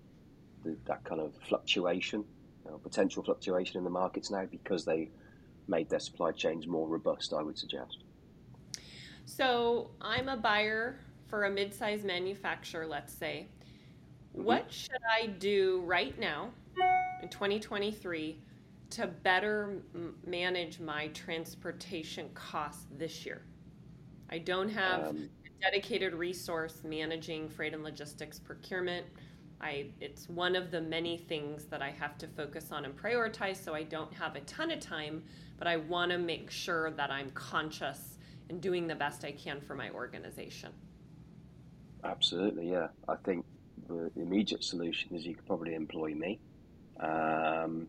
the, 0.64 0.76
that 0.86 1.04
kind 1.04 1.20
of 1.20 1.34
fluctuation, 1.46 2.24
you 2.64 2.70
know, 2.70 2.78
potential 2.78 3.22
fluctuation 3.22 3.78
in 3.78 3.84
the 3.84 3.90
markets 3.90 4.30
now 4.30 4.46
because 4.50 4.84
they 4.84 5.10
made 5.68 5.88
their 5.90 6.00
supply 6.00 6.32
chains 6.32 6.66
more 6.66 6.88
robust. 6.88 7.32
I 7.32 7.42
would 7.42 7.58
suggest. 7.58 7.98
So 9.26 9.90
I'm 10.00 10.28
a 10.30 10.36
buyer 10.36 11.00
for 11.26 11.44
a 11.44 11.50
mid-sized 11.50 12.04
manufacturer, 12.04 12.86
let's 12.86 13.12
say. 13.12 13.48
Mm-hmm. 14.34 14.44
What 14.44 14.72
should 14.72 15.02
I 15.20 15.26
do 15.26 15.82
right 15.84 16.18
now 16.18 16.50
in 17.22 17.28
2023 17.28 18.38
to 18.90 19.06
better 19.06 19.82
m- 19.94 20.16
manage 20.26 20.80
my 20.80 21.08
transportation 21.08 22.30
costs 22.34 22.86
this 22.90 23.26
year? 23.26 23.42
I 24.30 24.38
don't 24.38 24.68
have 24.70 25.02
Um, 25.08 25.30
a 25.46 25.50
dedicated 25.62 26.14
resource 26.14 26.82
managing 26.84 27.48
freight 27.48 27.74
and 27.74 27.82
logistics 27.84 28.38
procurement. 28.38 29.06
I 29.60 29.92
it's 30.00 30.28
one 30.28 30.54
of 30.56 30.70
the 30.70 30.80
many 30.80 31.18
things 31.18 31.66
that 31.66 31.82
I 31.82 31.90
have 31.90 32.16
to 32.18 32.28
focus 32.28 32.70
on 32.72 32.84
and 32.84 32.96
prioritize 32.96 33.56
so 33.56 33.74
I 33.74 33.82
don't 33.82 34.12
have 34.14 34.36
a 34.36 34.40
ton 34.42 34.70
of 34.70 34.80
time, 34.80 35.24
but 35.58 35.66
I 35.68 35.76
want 35.76 36.12
to 36.12 36.18
make 36.18 36.50
sure 36.50 36.90
that 36.92 37.10
I'm 37.10 37.30
conscious 37.32 38.18
and 38.50 38.60
doing 38.60 38.86
the 38.86 38.94
best 38.94 39.24
I 39.24 39.32
can 39.32 39.60
for 39.60 39.74
my 39.74 39.90
organization. 39.90 40.72
Absolutely, 42.04 42.70
yeah. 42.70 42.88
I 43.08 43.16
think 43.24 43.44
the 43.88 44.10
immediate 44.16 44.64
solution 44.64 45.14
is 45.14 45.26
you 45.26 45.34
could 45.34 45.46
probably 45.46 45.74
employ 45.74 46.14
me. 46.14 46.40
Um, 47.00 47.88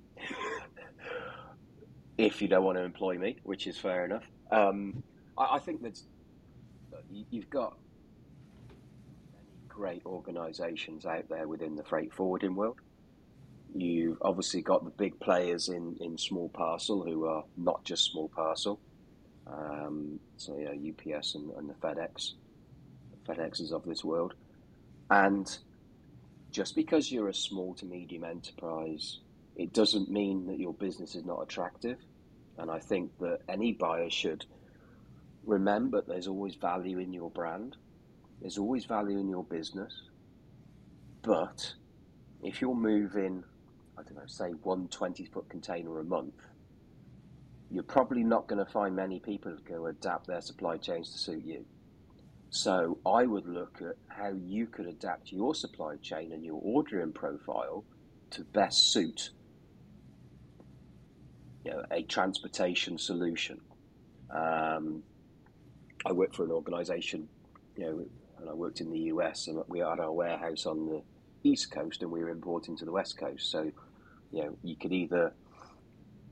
if 2.17 2.41
you 2.41 2.47
don't 2.47 2.63
want 2.63 2.77
to 2.77 2.83
employ 2.83 3.17
me, 3.17 3.37
which 3.43 3.67
is 3.67 3.77
fair 3.77 4.05
enough. 4.05 4.23
Um, 4.51 5.03
I, 5.37 5.55
I 5.55 5.59
think 5.59 5.81
that 5.83 5.99
you- 7.11 7.25
you've 7.29 7.49
got 7.49 7.77
great 9.67 10.05
organisations 10.05 11.05
out 11.05 11.29
there 11.29 11.47
within 11.47 11.75
the 11.75 11.83
freight 11.83 12.13
forwarding 12.13 12.55
world. 12.55 12.77
You've 13.73 14.17
obviously 14.21 14.61
got 14.61 14.83
the 14.83 14.89
big 14.89 15.19
players 15.19 15.69
in, 15.69 15.95
in 16.01 16.17
small 16.17 16.49
parcel 16.49 17.03
who 17.03 17.25
are 17.25 17.43
not 17.55 17.83
just 17.85 18.11
small 18.11 18.27
parcel. 18.29 18.79
Um, 19.47 20.19
so 20.37 20.57
yeah, 20.57 20.71
UPS 21.15 21.35
and, 21.35 21.51
and 21.51 21.69
the 21.69 21.73
FedEx, 21.75 22.33
FedExes 23.27 23.71
of 23.71 23.85
this 23.85 24.03
world. 24.03 24.33
And 25.09 25.47
just 26.51 26.75
because 26.75 27.11
you're 27.11 27.29
a 27.29 27.33
small 27.33 27.73
to 27.75 27.85
medium 27.85 28.23
enterprise, 28.23 29.19
it 29.59 29.73
doesn't 29.73 30.09
mean 30.09 30.47
that 30.47 30.57
your 30.57 30.73
business 30.73 31.15
is 31.15 31.25
not 31.25 31.41
attractive. 31.41 31.97
And 32.57 32.71
I 32.71 32.79
think 32.79 33.11
that 33.19 33.39
any 33.49 33.73
buyer 33.73 34.09
should 34.09 34.45
remember 35.45 36.01
there's 36.01 36.27
always 36.27 36.55
value 36.55 36.97
in 36.97 37.11
your 37.11 37.29
brand, 37.29 37.75
there's 38.39 38.57
always 38.57 38.85
value 38.85 39.19
in 39.19 39.27
your 39.27 39.43
business. 39.43 40.03
But 41.23 41.73
if 42.41 42.61
you're 42.61 42.73
moving, 42.73 43.43
I 43.97 44.03
don't 44.03 44.15
know, 44.15 44.27
say 44.27 44.51
one 44.63 44.87
20 44.87 45.25
foot 45.25 45.49
container 45.49 45.99
a 45.99 46.05
month, 46.05 46.35
you're 47.69 47.83
probably 47.83 48.23
not 48.23 48.47
going 48.47 48.65
to 48.65 48.71
find 48.71 48.95
many 48.95 49.19
people 49.19 49.51
who 49.51 49.75
go 49.75 49.87
adapt 49.87 50.27
their 50.27 50.41
supply 50.41 50.77
chains 50.77 51.11
to 51.11 51.17
suit 51.17 51.43
you. 51.43 51.65
So 52.49 52.97
I 53.05 53.25
would 53.25 53.45
look 53.45 53.81
at 53.81 53.97
how 54.07 54.31
you 54.41 54.67
could 54.67 54.87
adapt 54.87 55.33
your 55.33 55.53
supply 55.53 55.97
chain 55.97 56.31
and 56.31 56.45
your 56.45 56.61
ordering 56.63 57.11
profile 57.11 57.83
to 58.31 58.45
best 58.45 58.93
suit 58.93 59.31
you 61.63 61.71
know, 61.71 61.83
a 61.91 62.03
transportation 62.03 62.97
solution. 62.97 63.59
Um, 64.29 65.03
I 66.05 66.11
worked 66.13 66.35
for 66.35 66.45
an 66.45 66.51
organisation, 66.51 67.27
you 67.75 67.85
know, 67.85 68.05
and 68.39 68.49
I 68.49 68.53
worked 68.53 68.79
in 68.81 68.89
the 68.91 68.99
US, 69.13 69.47
and 69.47 69.61
we 69.67 69.79
had 69.79 69.99
our 69.99 70.11
warehouse 70.13 70.65
on 70.65 70.85
the 70.85 71.01
east 71.43 71.71
coast, 71.71 72.01
and 72.01 72.11
we 72.11 72.21
were 72.23 72.29
importing 72.29 72.77
to 72.77 72.85
the 72.85 72.91
west 72.91 73.17
coast. 73.17 73.49
So, 73.51 73.71
you 74.31 74.43
know, 74.43 74.57
you 74.63 74.75
could 74.77 74.93
either 74.93 75.33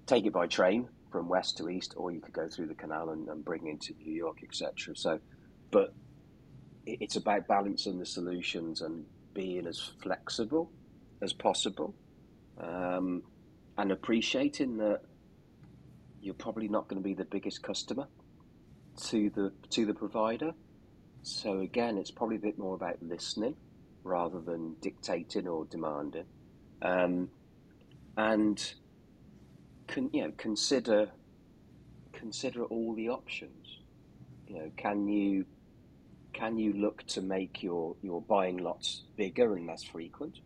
take 0.05 0.25
it 0.25 0.33
by 0.33 0.47
train 0.47 0.87
from 1.11 1.27
west 1.27 1.57
to 1.57 1.69
east, 1.69 1.93
or 1.97 2.11
you 2.11 2.21
could 2.21 2.33
go 2.33 2.47
through 2.47 2.67
the 2.67 2.75
canal 2.75 3.09
and, 3.09 3.27
and 3.27 3.43
bring 3.43 3.67
it 3.67 3.71
into 3.71 3.93
New 3.93 4.13
York, 4.13 4.37
etc. 4.43 4.95
So, 4.95 5.19
but 5.71 5.93
it- 6.85 7.01
it's 7.01 7.15
about 7.15 7.47
balancing 7.47 7.97
the 7.99 8.05
solutions 8.05 8.81
and 8.81 9.05
being 9.33 9.67
as 9.67 9.79
flexible 10.01 10.71
as 11.21 11.33
possible, 11.33 11.95
um, 12.57 13.23
and 13.77 13.91
appreciating 13.91 14.77
that 14.77 15.01
you're 16.27 16.33
probably 16.33 16.67
not 16.67 16.89
going 16.89 17.01
to 17.01 17.07
be 17.07 17.13
the 17.13 17.23
biggest 17.23 17.63
customer 17.63 18.05
to 19.05 19.29
the 19.29 19.53
to 19.69 19.85
the 19.85 19.93
provider. 19.93 20.53
So 21.23 21.61
again, 21.61 21.97
it's 21.97 22.11
probably 22.11 22.35
a 22.35 22.39
bit 22.39 22.59
more 22.59 22.75
about 22.75 23.01
listening 23.01 23.55
rather 24.03 24.41
than 24.41 24.75
dictating 24.81 25.47
or 25.47 25.63
demanding, 25.65 26.25
um, 26.81 27.29
and 28.17 28.73
you 29.95 30.21
know 30.21 30.33
consider 30.35 31.09
consider 32.11 32.65
all 32.65 32.93
the 32.93 33.07
options. 33.07 33.79
You 34.49 34.55
know, 34.55 34.71
can 34.75 35.07
you 35.07 35.45
can 36.33 36.59
you 36.59 36.73
look 36.73 37.07
to 37.07 37.21
make 37.21 37.63
your 37.63 37.95
your 38.01 38.21
buying 38.21 38.57
lots 38.57 39.03
bigger 39.15 39.55
and 39.55 39.65
less 39.65 39.83
frequent? 39.83 40.39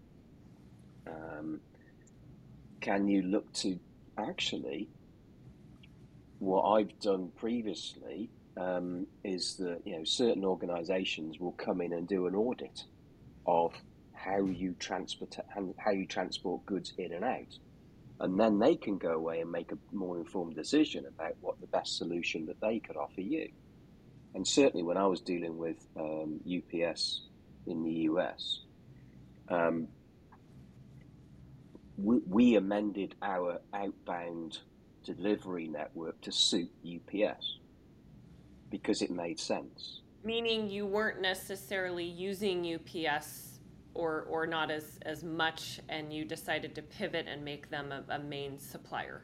Um, 1.08 1.60
can 2.82 3.08
you 3.08 3.24
look 3.24 3.52
to 3.54 3.80
actually 4.16 4.90
what 6.42 6.64
I've 6.64 7.00
done 7.00 7.30
previously 7.38 8.32
um, 8.58 9.06
is 9.24 9.58
that 9.58 9.82
you 9.86 9.96
know 9.96 10.04
certain 10.04 10.44
organisations 10.44 11.40
will 11.40 11.52
come 11.52 11.82
in 11.82 11.94
and 11.94 12.08
do 12.08 12.26
an 12.26 12.34
audit 12.34 12.84
of 13.46 13.74
how 14.14 14.46
you 14.46 14.76
transport 14.80 15.36
how 15.78 15.92
you 15.92 16.08
transport 16.08 16.66
goods 16.66 16.94
in 16.98 17.14
and 17.14 17.24
out, 17.24 17.60
and 18.22 18.40
then 18.40 18.58
they 18.58 18.76
can 18.76 18.98
go 18.98 19.12
away 19.12 19.42
and 19.42 19.52
make 19.52 19.72
a 19.72 19.78
more 19.96 20.18
informed 20.18 20.56
decision 20.56 21.06
about 21.06 21.36
what 21.42 21.62
the 21.62 21.68
best 21.68 21.96
solution 21.98 22.48
that 22.48 22.60
they 22.60 22.80
could 22.80 22.98
offer 22.98 23.22
you. 23.22 23.48
And 24.34 24.48
certainly, 24.48 24.84
when 24.84 24.98
I 24.98 25.06
was 25.06 25.22
dealing 25.22 25.60
with 25.60 25.78
um, 25.96 26.40
UPS 26.44 27.22
in 27.68 27.84
the 27.84 27.92
US, 28.10 28.62
um, 29.48 29.90
we, 31.98 32.18
we 32.26 32.56
amended 32.56 33.14
our 33.22 33.62
outbound 33.76 34.58
delivery 35.04 35.68
network 35.68 36.20
to 36.22 36.32
suit 36.32 36.72
UPS 36.86 37.60
because 38.70 39.02
it 39.02 39.12
made 39.12 39.40
sense. 39.40 40.02
Meaning 40.24 40.70
you 40.70 40.86
weren't 40.86 41.22
necessarily 41.22 42.06
using 42.06 42.76
UPS 42.76 43.60
or, 43.94 44.26
or 44.30 44.48
not 44.48 44.72
as, 44.72 45.00
as 45.02 45.24
much, 45.24 45.80
and 45.90 46.14
you 46.14 46.24
decided 46.24 46.74
to 46.76 46.82
pivot 46.82 47.28
and 47.28 47.44
make 47.44 47.70
them 47.70 47.92
a, 47.92 48.04
a 48.10 48.20
main 48.20 48.58
supplier. 48.58 49.24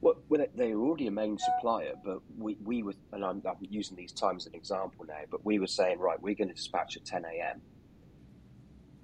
Well, 0.00 0.16
they 0.54 0.74
were 0.74 0.86
already 0.86 1.06
a 1.06 1.10
main 1.10 1.38
supplier, 1.38 1.94
but 2.04 2.20
we, 2.36 2.56
we 2.62 2.82
were, 2.82 2.94
and 3.12 3.24
I'm, 3.24 3.42
I'm 3.46 3.56
using 3.60 3.96
these 3.96 4.12
times 4.12 4.44
as 4.44 4.52
an 4.52 4.54
example 4.54 5.06
now, 5.06 5.20
but 5.30 5.44
we 5.44 5.58
were 5.58 5.66
saying, 5.66 5.98
right, 5.98 6.20
we're 6.20 6.34
going 6.34 6.48
to 6.48 6.54
dispatch 6.54 6.96
at 6.96 7.04
10 7.04 7.24
a.m. 7.24 7.62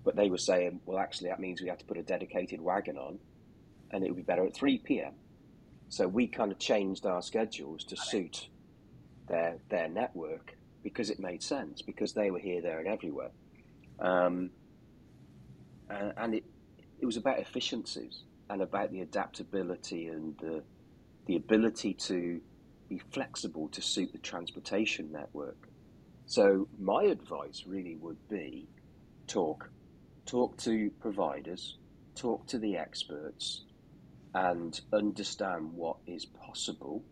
But 0.05 0.17
they 0.17 0.29
were 0.29 0.39
saying, 0.39 0.81
well, 0.85 0.99
actually, 0.99 1.31
that 1.31 1.41
means 1.41 1.63
we 1.63 1.69
have 1.69 1.79
to 1.79 1.85
put 1.85 1.97
a 1.97 2.03
dedicated 2.03 2.61
wagon 2.61 2.99
on, 2.99 3.19
and 3.91 4.05
it 4.05 4.09
would 4.09 4.17
be 4.17 4.23
better 4.23 4.45
at 4.45 4.55
3 4.55 4.79
p.m. 4.79 5.13
So 5.93 6.09
we 6.09 6.27
kind 6.27 6.51
of 6.51 6.59
changed 6.59 7.05
our 7.05 7.21
schedules 7.21 7.85
to 7.85 7.97
suit 7.99 8.49
their 9.29 9.59
their 9.69 9.89
network 9.91 10.57
because 10.83 11.11
it 11.11 11.21
made 11.21 11.43
sense 11.43 11.83
because 11.83 12.15
they 12.15 12.31
were 12.31 12.39
here, 12.39 12.63
there, 12.63 12.79
and 12.79 12.89
everywhere. 12.89 13.31
Um, 14.01 14.53
and, 15.91 16.15
and 16.17 16.35
it 16.37 16.45
it 16.99 17.05
was 17.05 17.19
about 17.19 17.41
efficiencies 17.41 18.23
and 18.49 18.63
about 18.63 18.91
the 18.91 19.03
adaptability 19.03 20.07
and 20.07 20.35
the 20.39 20.63
the 21.27 21.37
ability 21.37 21.93
to 22.09 22.41
be 22.89 22.99
flexible 23.13 23.69
to 23.69 23.83
suit 23.83 24.13
the 24.13 24.19
transportation 24.19 25.13
network. 25.13 25.69
So 26.25 26.69
my 26.81 27.03
advice 27.03 27.65
really 27.67 27.97
would 27.97 28.31
be 28.31 28.67
talk 29.27 29.69
talk 30.25 30.57
to 30.61 30.91
providers, 31.01 31.77
talk 32.15 32.47
to 32.47 32.59
the 32.59 32.79
experts, 32.79 33.65
and 34.35 34.81
understand 34.93 35.73
what 35.73 35.97
is 36.07 36.25
possible 36.25 37.03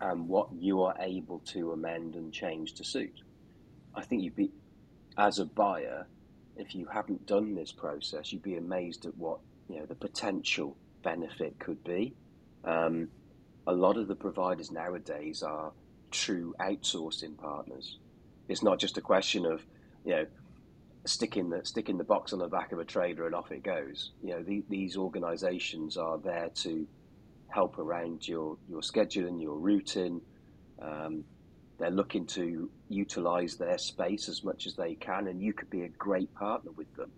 and 0.00 0.28
what 0.28 0.48
you 0.58 0.82
are 0.82 0.94
able 1.00 1.38
to 1.40 1.72
amend 1.72 2.14
and 2.14 2.32
change 2.32 2.74
to 2.74 2.84
suit. 2.84 3.20
I 3.94 4.02
think 4.02 4.22
you'd 4.22 4.36
be, 4.36 4.50
as 5.16 5.38
a 5.38 5.46
buyer, 5.46 6.06
if 6.56 6.74
you 6.74 6.86
haven't 6.86 7.26
done 7.26 7.54
this 7.54 7.72
process, 7.72 8.32
you'd 8.32 8.42
be 8.42 8.56
amazed 8.56 9.06
at 9.06 9.16
what 9.16 9.40
you 9.68 9.78
know 9.78 9.86
the 9.86 9.94
potential 9.94 10.76
benefit 11.02 11.58
could 11.58 11.82
be. 11.84 12.14
Um, 12.64 13.08
a 13.66 13.72
lot 13.72 13.96
of 13.96 14.08
the 14.08 14.14
providers 14.14 14.70
nowadays 14.70 15.42
are 15.42 15.72
true 16.10 16.54
outsourcing 16.60 17.36
partners. 17.36 17.98
It's 18.48 18.62
not 18.62 18.78
just 18.78 18.98
a 18.98 19.00
question 19.00 19.46
of 19.46 19.64
you 20.04 20.12
know 20.12 20.26
sticking 21.06 21.50
the 21.50 21.64
sticking 21.64 21.98
the 21.98 22.04
box 22.04 22.32
on 22.32 22.38
the 22.38 22.48
back 22.48 22.72
of 22.72 22.78
a 22.78 22.84
trailer 22.84 23.26
and 23.26 23.34
off 23.34 23.50
it 23.52 23.62
goes. 23.62 24.12
You 24.22 24.30
know, 24.30 24.42
the, 24.42 24.64
these 24.68 24.96
organisations 24.96 25.96
are 25.96 26.18
there 26.18 26.50
to 26.56 26.86
help 27.48 27.78
around 27.78 28.26
your 28.26 28.56
your 28.68 28.80
scheduling, 28.80 29.40
your 29.40 29.56
routing. 29.56 30.20
Um, 30.80 31.24
they're 31.78 31.90
looking 31.90 32.26
to 32.26 32.70
utilise 32.88 33.56
their 33.56 33.78
space 33.78 34.28
as 34.28 34.42
much 34.42 34.66
as 34.66 34.74
they 34.74 34.94
can, 34.94 35.28
and 35.28 35.42
you 35.42 35.52
could 35.52 35.70
be 35.70 35.82
a 35.82 35.88
great 35.88 36.32
partner 36.34 36.70
with 36.72 36.94
them, 36.96 37.10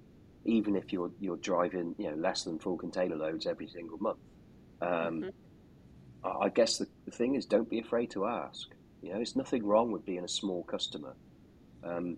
even 0.44 0.77
if 0.77 0.92
you're 0.92 1.11
you're 1.20 1.37
driving 1.37 1.94
you 1.98 2.11
know 2.11 2.16
less 2.16 2.44
than 2.44 2.59
full 2.59 2.77
container 2.77 3.16
loads 3.16 3.46
every 3.46 3.68
single 3.68 3.98
month. 3.98 4.18
Um, 4.81 4.88
mm-hmm. 4.90 5.29
I 6.24 6.48
guess 6.48 6.79
the, 6.79 6.87
the 7.05 7.11
thing 7.12 7.37
is, 7.37 7.46
don't 7.46 7.70
be 7.70 7.79
afraid 7.79 8.11
to 8.11 8.27
ask. 8.27 8.68
You 9.03 9.11
know, 9.11 9.16
there's 9.16 9.37
nothing 9.37 9.64
wrong 9.64 9.92
with 9.92 10.05
being 10.05 10.24
a 10.24 10.29
small 10.29 10.64
customer. 10.64 11.14
Um, 11.85 12.16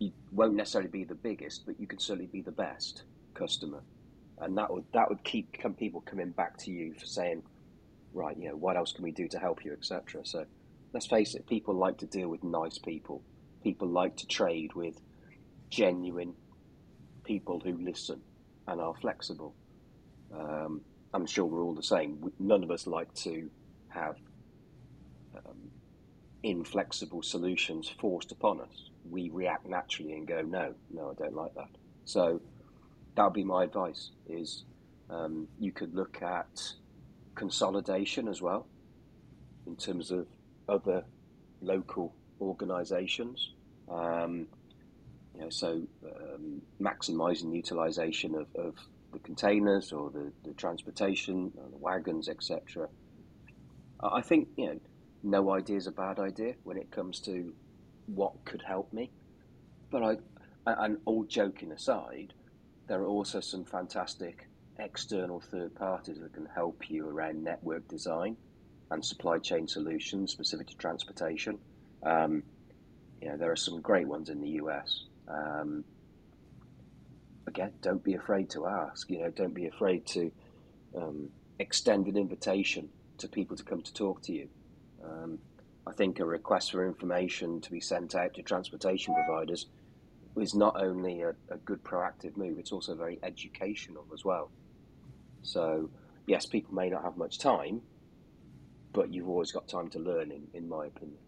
you 0.00 0.12
won't 0.32 0.54
necessarily 0.54 0.90
be 0.90 1.04
the 1.04 1.14
biggest, 1.14 1.66
but 1.66 1.78
you 1.78 1.86
can 1.86 2.00
certainly 2.00 2.26
be 2.26 2.40
the 2.40 2.50
best 2.50 3.04
customer, 3.34 3.82
and 4.38 4.56
that 4.58 4.72
would 4.72 4.84
that 4.92 5.08
would 5.08 5.22
keep 5.22 5.56
people 5.78 6.00
coming 6.00 6.30
back 6.30 6.56
to 6.58 6.70
you 6.72 6.94
for 6.94 7.06
saying, 7.06 7.42
right, 8.12 8.36
you 8.36 8.48
know, 8.48 8.56
what 8.56 8.76
else 8.76 8.92
can 8.92 9.04
we 9.04 9.12
do 9.12 9.28
to 9.28 9.38
help 9.38 9.64
you, 9.64 9.72
etc. 9.72 10.22
So, 10.24 10.46
let's 10.92 11.06
face 11.06 11.34
it, 11.34 11.46
people 11.46 11.74
like 11.74 11.98
to 11.98 12.06
deal 12.06 12.28
with 12.28 12.42
nice 12.42 12.78
people. 12.78 13.22
People 13.62 13.88
like 13.88 14.16
to 14.16 14.26
trade 14.26 14.74
with 14.74 14.98
genuine 15.68 16.34
people 17.24 17.60
who 17.60 17.76
listen 17.78 18.22
and 18.66 18.80
are 18.80 18.94
flexible. 18.94 19.54
Um, 20.34 20.80
I'm 21.12 21.26
sure 21.26 21.44
we're 21.44 21.62
all 21.62 21.74
the 21.74 21.82
same. 21.82 22.32
None 22.38 22.64
of 22.64 22.70
us 22.70 22.86
like 22.86 23.12
to 23.16 23.50
have 23.88 24.16
um, 25.36 25.70
inflexible 26.42 27.22
solutions 27.22 27.92
forced 28.00 28.32
upon 28.32 28.62
us 28.62 28.89
we 29.08 29.30
react 29.30 29.66
naturally 29.66 30.12
and 30.12 30.26
go, 30.26 30.42
no, 30.42 30.74
no, 30.92 31.10
I 31.10 31.14
don't 31.22 31.34
like 31.34 31.54
that. 31.54 31.68
So 32.04 32.40
that 33.14 33.24
would 33.24 33.32
be 33.32 33.44
my 33.44 33.64
advice: 33.64 34.10
is 34.28 34.64
um, 35.08 35.48
you 35.58 35.72
could 35.72 35.94
look 35.94 36.22
at 36.22 36.74
consolidation 37.34 38.28
as 38.28 38.42
well 38.42 38.66
in 39.66 39.76
terms 39.76 40.10
of 40.10 40.26
other 40.68 41.04
local 41.60 42.14
organisations. 42.40 43.52
Um, 43.88 44.46
you 45.34 45.42
know, 45.42 45.50
so 45.50 45.82
um, 46.04 46.62
maximising 46.80 47.54
utilisation 47.54 48.34
of, 48.34 48.46
of, 48.54 48.74
the 49.12 49.18
containers 49.18 49.92
or 49.92 50.08
the, 50.10 50.30
the 50.44 50.52
transportation, 50.54 51.50
or 51.56 51.68
the 51.68 51.76
wagons, 51.78 52.28
etc. 52.28 52.88
I 54.00 54.20
think 54.20 54.46
you 54.56 54.66
know, 54.66 54.80
no 55.24 55.50
idea 55.52 55.78
is 55.78 55.88
a 55.88 55.90
bad 55.90 56.20
idea 56.20 56.54
when 56.62 56.76
it 56.76 56.92
comes 56.92 57.18
to 57.22 57.52
what 58.14 58.44
could 58.44 58.62
help 58.62 58.92
me. 58.92 59.10
But 59.90 60.02
I, 60.02 60.16
and 60.66 60.98
all 61.04 61.24
joking 61.24 61.72
aside, 61.72 62.32
there 62.86 63.00
are 63.00 63.06
also 63.06 63.40
some 63.40 63.64
fantastic 63.64 64.48
external 64.78 65.40
third 65.40 65.74
parties 65.74 66.18
that 66.20 66.32
can 66.32 66.46
help 66.46 66.90
you 66.90 67.08
around 67.08 67.42
network 67.42 67.86
design 67.88 68.36
and 68.90 69.04
supply 69.04 69.38
chain 69.38 69.68
solutions 69.68 70.32
specific 70.32 70.68
to 70.68 70.76
transportation. 70.76 71.58
Um, 72.02 72.42
you 73.20 73.28
know, 73.28 73.36
there 73.36 73.50
are 73.50 73.56
some 73.56 73.80
great 73.80 74.08
ones 74.08 74.30
in 74.30 74.40
the 74.40 74.48
US. 74.62 75.04
Um, 75.28 75.84
again, 77.46 77.72
don't 77.82 78.02
be 78.02 78.14
afraid 78.14 78.50
to 78.50 78.66
ask. 78.66 79.08
You 79.10 79.20
know, 79.20 79.30
don't 79.30 79.54
be 79.54 79.66
afraid 79.66 80.06
to 80.06 80.32
um, 80.96 81.28
extend 81.58 82.06
an 82.06 82.16
invitation 82.16 82.88
to 83.18 83.28
people 83.28 83.56
to 83.56 83.64
come 83.64 83.82
to 83.82 83.92
talk 83.92 84.22
to 84.22 84.32
you. 84.32 84.48
Um, 85.04 85.38
I 85.86 85.92
think 85.92 86.20
a 86.20 86.24
request 86.24 86.72
for 86.72 86.86
information 86.86 87.60
to 87.62 87.70
be 87.70 87.80
sent 87.80 88.14
out 88.14 88.34
to 88.34 88.42
transportation 88.42 89.14
providers 89.14 89.66
is 90.36 90.54
not 90.54 90.80
only 90.80 91.22
a, 91.22 91.34
a 91.50 91.56
good 91.64 91.82
proactive 91.82 92.36
move, 92.36 92.58
it's 92.58 92.72
also 92.72 92.94
very 92.94 93.18
educational 93.22 94.06
as 94.12 94.24
well. 94.24 94.50
So, 95.42 95.90
yes, 96.26 96.46
people 96.46 96.74
may 96.74 96.90
not 96.90 97.02
have 97.02 97.16
much 97.16 97.38
time, 97.38 97.80
but 98.92 99.12
you've 99.12 99.28
always 99.28 99.52
got 99.52 99.68
time 99.68 99.88
to 99.88 99.98
learn, 99.98 100.30
in, 100.30 100.46
in 100.54 100.68
my 100.68 100.86
opinion. 100.86 101.18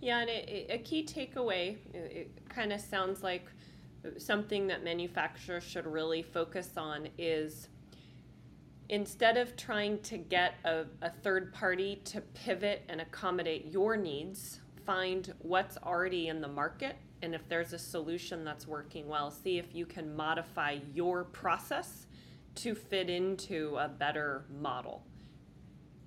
Yeah, 0.00 0.18
and 0.20 0.30
it, 0.30 0.48
it, 0.48 0.66
a 0.70 0.78
key 0.78 1.04
takeaway, 1.04 1.76
it, 1.92 2.12
it 2.12 2.48
kind 2.48 2.72
of 2.72 2.80
sounds 2.80 3.22
like 3.22 3.46
something 4.18 4.66
that 4.66 4.82
manufacturers 4.82 5.62
should 5.62 5.86
really 5.86 6.22
focus 6.22 6.70
on 6.76 7.08
is 7.18 7.68
instead 8.88 9.36
of 9.36 9.56
trying 9.56 9.98
to 10.00 10.18
get 10.18 10.54
a, 10.64 10.84
a 11.00 11.10
third 11.10 11.52
party 11.52 12.00
to 12.04 12.20
pivot 12.20 12.82
and 12.88 13.00
accommodate 13.00 13.66
your 13.70 13.96
needs, 13.96 14.60
find 14.84 15.32
what's 15.38 15.78
already 15.78 16.28
in 16.28 16.40
the 16.40 16.48
market 16.48 16.96
and 17.22 17.34
if 17.36 17.48
there's 17.48 17.72
a 17.72 17.78
solution 17.78 18.44
that's 18.44 18.66
working 18.66 19.06
well, 19.08 19.30
see 19.30 19.56
if 19.58 19.74
you 19.74 19.86
can 19.86 20.14
modify 20.16 20.78
your 20.92 21.24
process 21.24 22.06
to 22.56 22.74
fit 22.74 23.08
into 23.08 23.76
a 23.78 23.88
better 23.88 24.44
model. 24.60 25.04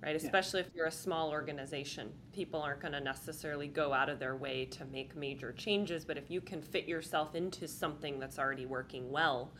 right? 0.02 0.14
Especially 0.14 0.60
yeah. 0.60 0.66
if 0.66 0.74
you're 0.74 0.86
a 0.86 0.92
small 0.92 1.30
organization. 1.30 2.12
People 2.32 2.60
aren't 2.60 2.80
going 2.80 2.92
to 2.92 3.00
necessarily 3.00 3.66
go 3.66 3.94
out 3.94 4.10
of 4.10 4.18
their 4.18 4.36
way 4.36 4.66
to 4.66 4.84
make 4.84 5.16
major 5.16 5.52
changes, 5.52 6.04
but 6.04 6.18
if 6.18 6.30
you 6.30 6.40
can 6.40 6.62
fit 6.62 6.86
yourself 6.86 7.34
into 7.34 7.66
something 7.66 8.20
that's 8.20 8.38
already 8.38 8.66
working 8.66 9.10
well, 9.10 9.52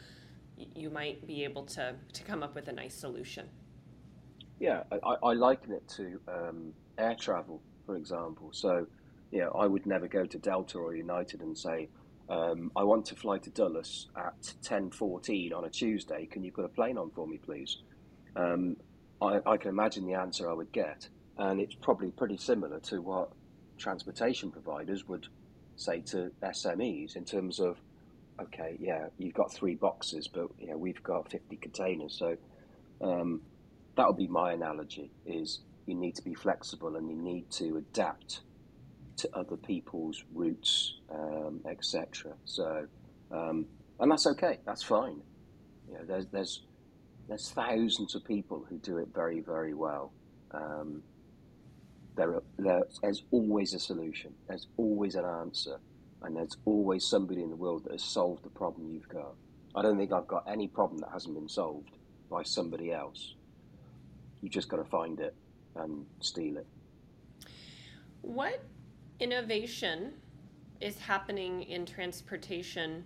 you 0.56 0.90
might 0.90 1.26
be 1.26 1.44
able 1.44 1.64
to, 1.64 1.94
to 2.12 2.22
come 2.22 2.42
up 2.42 2.54
with 2.54 2.68
a 2.68 2.72
nice 2.72 2.94
solution. 2.94 3.48
Yeah, 4.58 4.84
I, 4.90 5.16
I 5.22 5.32
liken 5.34 5.72
it 5.72 5.86
to 5.96 6.20
um, 6.28 6.72
air 6.98 7.14
travel, 7.14 7.60
for 7.84 7.96
example. 7.96 8.50
So, 8.52 8.86
know, 9.32 9.50
I 9.50 9.66
would 9.66 9.86
never 9.86 10.08
go 10.08 10.24
to 10.24 10.38
Delta 10.38 10.78
or 10.78 10.94
United 10.94 11.42
and 11.42 11.56
say, 11.56 11.88
um, 12.28 12.72
I 12.74 12.82
want 12.82 13.06
to 13.06 13.14
fly 13.14 13.38
to 13.38 13.50
Dulles 13.50 14.08
at 14.16 14.40
10.14 14.62 15.54
on 15.54 15.64
a 15.64 15.70
Tuesday. 15.70 16.26
Can 16.26 16.42
you 16.42 16.50
put 16.50 16.64
a 16.64 16.68
plane 16.68 16.98
on 16.98 17.10
for 17.10 17.26
me, 17.26 17.38
please? 17.38 17.78
Um, 18.34 18.76
I, 19.22 19.40
I, 19.46 19.56
can 19.56 19.70
imagine 19.70 20.06
the 20.06 20.14
answer 20.14 20.50
I 20.50 20.52
would 20.52 20.72
get. 20.72 21.08
And 21.38 21.60
it's 21.60 21.74
probably 21.74 22.10
pretty 22.10 22.36
similar 22.36 22.80
to 22.80 23.00
what 23.00 23.30
transportation 23.78 24.50
providers 24.50 25.06
would 25.06 25.28
say 25.76 26.00
to 26.00 26.32
SMEs 26.42 27.16
in 27.16 27.24
terms 27.24 27.60
of, 27.60 27.78
okay, 28.40 28.76
yeah, 28.80 29.06
you've 29.18 29.34
got 29.34 29.52
three 29.52 29.74
boxes, 29.74 30.28
but 30.28 30.48
yeah, 30.58 30.74
we've 30.74 31.02
got 31.02 31.30
50 31.30 31.56
containers. 31.56 32.14
So 32.14 32.36
um, 33.00 33.40
that 33.96 34.06
would 34.06 34.16
be 34.16 34.26
my 34.26 34.52
analogy 34.52 35.10
is 35.24 35.60
you 35.86 35.94
need 35.94 36.14
to 36.16 36.22
be 36.22 36.34
flexible 36.34 36.96
and 36.96 37.08
you 37.08 37.16
need 37.16 37.50
to 37.52 37.76
adapt 37.76 38.40
to 39.18 39.28
other 39.34 39.56
people's 39.56 40.24
routes, 40.34 40.96
um, 41.10 41.60
etc. 41.68 42.32
So, 42.44 42.86
um, 43.30 43.66
and 43.98 44.10
that's 44.10 44.26
okay. 44.26 44.58
That's 44.66 44.82
fine. 44.82 45.20
You 45.88 45.94
know, 45.94 46.04
there's 46.06 46.26
there's 46.26 46.62
there's 47.28 47.50
thousands 47.50 48.14
of 48.14 48.24
people 48.24 48.66
who 48.68 48.78
do 48.78 48.98
it 48.98 49.08
very 49.14 49.40
very 49.40 49.72
well. 49.72 50.12
Um, 50.50 51.02
there, 52.16 52.40
are, 52.68 52.86
there's 53.02 53.22
always 53.30 53.74
a 53.74 53.78
solution. 53.78 54.32
There's 54.48 54.66
always 54.76 55.14
an 55.14 55.24
answer, 55.24 55.78
and 56.26 56.36
there's 56.36 56.56
always 56.64 57.06
somebody 57.06 57.40
in 57.40 57.50
the 57.50 57.56
world 57.56 57.84
that 57.84 57.92
has 57.92 58.02
solved 58.02 58.42
the 58.42 58.50
problem 58.50 58.90
you've 58.92 59.08
got. 59.08 59.34
I 59.76 59.82
don't 59.82 59.96
think 59.96 60.12
I've 60.12 60.26
got 60.26 60.44
any 60.48 60.66
problem 60.66 60.98
that 60.98 61.10
hasn't 61.12 61.34
been 61.34 61.48
solved 61.48 61.90
by 62.28 62.42
somebody 62.42 62.92
else. 62.92 63.34
You 64.42 64.48
just 64.48 64.68
got 64.68 64.78
to 64.78 64.84
find 64.84 65.20
it 65.20 65.34
and 65.76 66.04
steal 66.20 66.56
it. 66.56 66.66
What 68.22 68.64
innovation 69.20 70.14
is 70.80 70.98
happening 70.98 71.62
in 71.62 71.86
transportation 71.86 73.04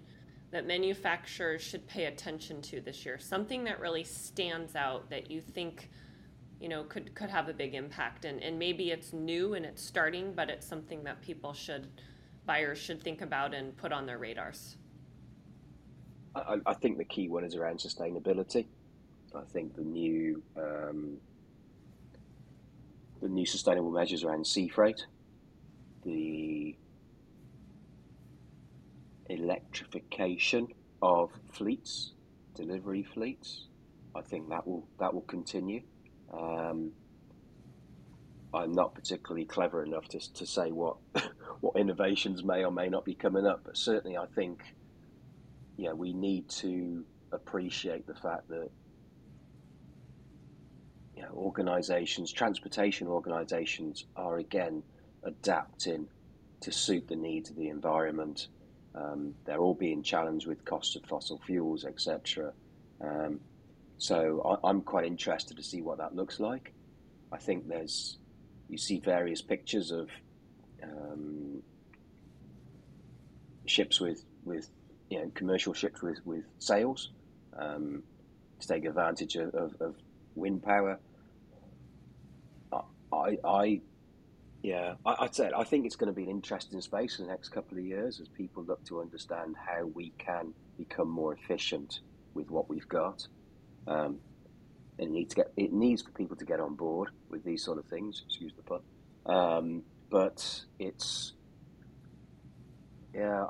that 0.51 0.67
manufacturers 0.67 1.61
should 1.61 1.87
pay 1.87 2.07
attention 2.07 2.63
to 2.63 2.81
this 2.81 3.05
year? 3.05 3.19
Something 3.19 3.65
that 3.65 3.81
really 3.81 4.05
stands 4.05 4.75
out 4.75 5.11
that 5.11 5.31
you 5.31 5.43
think 5.43 5.91
you 6.59 6.69
know 6.69 6.85
could 6.85 7.15
could 7.15 7.31
have 7.31 7.49
a 7.49 7.55
big 7.55 7.75
impact 7.75 8.27
and, 8.27 8.43
and 8.43 8.59
maybe 8.59 8.91
it's 8.91 9.15
new 9.15 9.55
and 9.55 9.65
it's 9.65 9.83
starting 9.83 10.35
but 10.35 10.51
it's 10.51 10.67
something 10.67 11.03
that 11.05 11.23
people 11.23 11.55
should 11.55 11.89
buyers 12.47 12.79
should 12.79 13.03
think 13.03 13.21
about 13.21 13.55
and 13.55 13.77
put 13.77 13.93
on 13.93 14.07
their 14.07 14.19
radars 14.19 14.77
I, 16.35 16.59
I 16.67 16.75
think 16.75 16.99
the 16.99 17.05
key 17.05 17.29
one 17.29 17.45
is 17.45 17.55
around 17.55 17.79
sustainability 17.79 18.67
I 19.35 19.43
think 19.43 19.77
the 19.77 19.83
new 19.83 20.43
um, 20.57 21.19
the 23.21 23.29
new 23.29 23.47
sustainable 23.47 23.91
measures 23.91 24.25
around 24.25 24.47
sea 24.47 24.69
freight 24.69 25.07
the 26.05 26.75
electrification 29.29 30.69
of 31.03 31.31
fleets, 31.53 32.13
delivery 32.55 33.03
fleets. 33.03 33.67
I 34.15 34.23
think 34.23 34.49
that 34.49 34.67
will 34.67 34.89
that 34.99 35.15
will 35.15 35.23
continue. 35.23 35.83
Um, 36.33 36.93
I'm 38.53 38.73
not 38.73 38.95
particularly 38.95 39.45
clever 39.45 39.85
enough 39.85 40.09
to, 40.09 40.33
to 40.35 40.47
say 40.47 40.71
what 40.73 40.97
what 41.61 41.77
innovations 41.77 42.43
may 42.43 42.65
or 42.65 42.71
may 42.71 42.89
not 42.89 43.05
be 43.05 43.15
coming 43.15 43.47
up, 43.47 43.63
but 43.65 43.77
certainly 43.77 44.17
I 44.17 44.27
think 44.27 44.63
yeah 45.77 45.93
we 45.93 46.13
need 46.13 46.49
to 46.49 47.05
appreciate 47.33 48.07
the 48.07 48.15
fact 48.15 48.49
that 48.49 48.71
you 51.17 51.23
know, 51.23 51.33
organisations, 51.35 52.33
transportation 52.33 53.07
organisations, 53.07 54.07
are 54.17 54.39
again 54.39 54.83
adapting 55.23 56.09
to 56.61 56.73
suit 56.73 57.09
the 57.09 57.17
needs 57.17 57.51
of 57.51 57.57
the 57.57 57.69
environment. 57.69 58.49
Um, 58.95 59.35
they're 59.45 59.61
all 59.61 59.75
being 59.75 60.03
challenged 60.03 60.47
with 60.47 60.65
costs 60.65 60.97
of 60.97 61.05
fossil 61.05 61.39
fuels, 61.47 61.85
etc. 61.85 62.53
Um, 63.01 63.41
so 63.99 64.59
I, 64.65 64.71
am 64.71 64.81
quite 64.81 65.05
interested 65.05 65.59
to 65.59 65.63
see 65.63 65.83
what 65.83 65.99
that 65.99 66.17
looks 66.17 66.41
like. 66.41 66.73
I 67.31 67.37
think 67.37 67.69
there's 67.69 68.19
you 68.71 68.79
see 68.79 69.01
various 69.01 69.43
pictures 69.43 69.91
of 69.91 70.09
um, 70.83 71.63
ships 73.67 74.01
with 74.01 74.25
with 74.45 74.71
you 75.09 75.19
know 75.19 75.31
commercial 75.35 75.75
ships 75.75 76.03
with 76.03 76.25
with 76.25 76.45
sails 76.59 77.11
um, 77.59 78.03
to 78.61 78.69
take 78.69 78.85
advantage 78.85 79.37
of, 79.37 79.55
of, 79.55 79.75
of 79.81 79.95
wind 80.35 80.63
power. 80.63 80.99
I, 83.13 83.39
I 83.45 83.81
yeah, 84.63 84.95
I, 85.05 85.23
would 85.23 85.35
say 85.35 85.51
I 85.57 85.65
think 85.65 85.85
it's 85.85 85.97
going 85.97 86.13
to 86.13 86.15
be 86.15 86.23
an 86.23 86.31
interesting 86.31 86.81
space 86.81 87.19
in 87.19 87.27
the 87.27 87.33
next 87.33 87.49
couple 87.49 87.77
of 87.77 87.85
years 87.85 88.21
as 88.21 88.29
people 88.29 88.63
look 88.63 88.85
to 88.85 89.01
understand 89.01 89.57
how 89.57 89.87
we 89.87 90.13
can 90.19 90.53
become 90.79 91.09
more 91.09 91.33
efficient 91.33 92.01
with 92.35 92.51
what 92.51 92.69
we've 92.69 92.89
got. 92.89 93.27
Um, 93.89 94.21
it 95.01 95.11
needs 95.11 95.35
to 95.35 95.37
get 95.37 95.53
it 95.57 95.73
needs 95.73 96.03
for 96.03 96.11
people 96.11 96.37
to 96.37 96.45
get 96.45 96.61
on 96.61 96.75
board 96.75 97.11
with 97.31 97.43
these 97.43 97.65
sort 97.65 97.79
of 97.79 97.87
things. 97.87 98.23
Excuse 98.27 98.53
the 98.55 98.63
pun. 98.63 98.81
Um, 99.27 99.83
but 100.11 100.63
it's 100.79 101.33
yeah. 103.15 103.47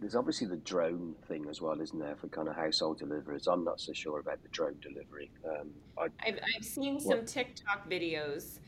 There's 0.00 0.16
obviously 0.16 0.48
the 0.48 0.56
drone 0.56 1.14
thing 1.28 1.46
as 1.48 1.60
well, 1.60 1.80
isn't 1.80 1.98
there, 1.98 2.16
for 2.16 2.26
kind 2.26 2.48
of 2.48 2.56
household 2.56 2.98
deliveries? 2.98 3.46
I'm 3.46 3.62
not 3.62 3.80
so 3.80 3.92
sure 3.92 4.18
about 4.18 4.42
the 4.42 4.48
drone 4.48 4.74
delivery. 4.82 5.30
Um, 5.48 5.70
I, 5.96 6.08
have 6.26 6.40
I've 6.56 6.64
seen 6.64 6.98
some? 6.98 7.24
TikTok 7.24 7.88
videos 7.88 8.58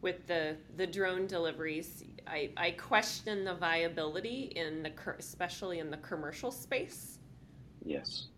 with 0.00 0.26
the 0.26 0.56
the 0.76 0.86
drone 0.86 1.26
deliveries, 1.26 2.04
I, 2.26 2.50
I 2.56 2.70
question 2.72 3.44
the 3.44 3.54
viability 3.54 4.52
in 4.54 4.82
the 4.82 4.92
especially 5.18 5.78
in 5.78 5.90
the 5.90 5.96
commercial 5.98 6.50
space. 6.50 7.18
Yes, 7.84 8.28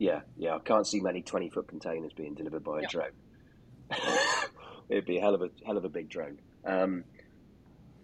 yeah, 0.00 0.22
yeah. 0.38 0.56
I 0.56 0.58
can't 0.60 0.86
see 0.86 1.00
many 1.00 1.20
twenty 1.20 1.50
foot 1.50 1.68
containers 1.68 2.14
being 2.14 2.34
delivered 2.34 2.64
by 2.64 2.78
a 2.78 2.82
no. 2.82 2.88
drone. 2.88 3.10
It'd 4.88 5.04
be 5.04 5.18
a 5.18 5.20
hell 5.20 5.34
of 5.34 5.42
a 5.42 5.50
hell 5.64 5.76
of 5.76 5.84
a 5.84 5.90
big 5.90 6.08
drone. 6.08 6.40
Um, 6.64 7.04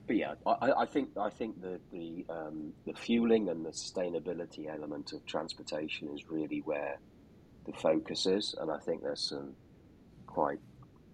but 0.06 0.16
yeah, 0.16 0.34
I, 0.46 0.72
I, 0.72 0.86
think 0.86 1.16
I 1.18 1.30
think 1.30 1.60
the 1.62 1.80
the 1.90 2.26
um, 2.28 2.74
the 2.86 2.92
fueling 2.92 3.48
and 3.48 3.64
the 3.64 3.70
sustainability 3.70 4.70
element 4.70 5.14
of 5.14 5.24
transportation 5.24 6.08
is 6.14 6.30
really 6.30 6.60
where 6.60 6.98
the 7.64 7.72
focus 7.72 8.26
is, 8.26 8.54
and 8.60 8.70
I 8.70 8.78
think 8.78 9.02
there's 9.02 9.30
some 9.30 9.54
quite 10.26 10.58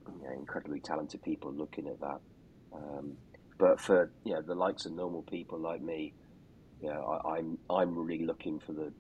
you 0.09 0.27
know, 0.27 0.35
incredibly 0.35 0.81
talented 0.81 1.23
people 1.23 1.53
looking 1.53 1.87
at 1.87 2.01
that. 2.01 2.21
Um, 2.75 3.17
but 3.57 3.81
for 3.81 4.11
you 4.25 4.35
know 4.35 4.43
the 4.43 4.57
likes 4.57 4.85
of 4.85 4.93
normal 4.93 5.23
people 5.23 5.61
like 5.61 5.81
me, 5.81 6.13
you 6.83 6.89
know, 6.89 7.21
I, 7.25 7.37
I'm 7.37 7.57
I'm 7.71 7.97
really 7.97 8.27
looking 8.27 8.59
for 8.59 8.73
the 8.73 8.93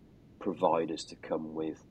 providers 0.42 1.04
to 1.04 1.16
come 1.16 1.54
with 1.54 1.82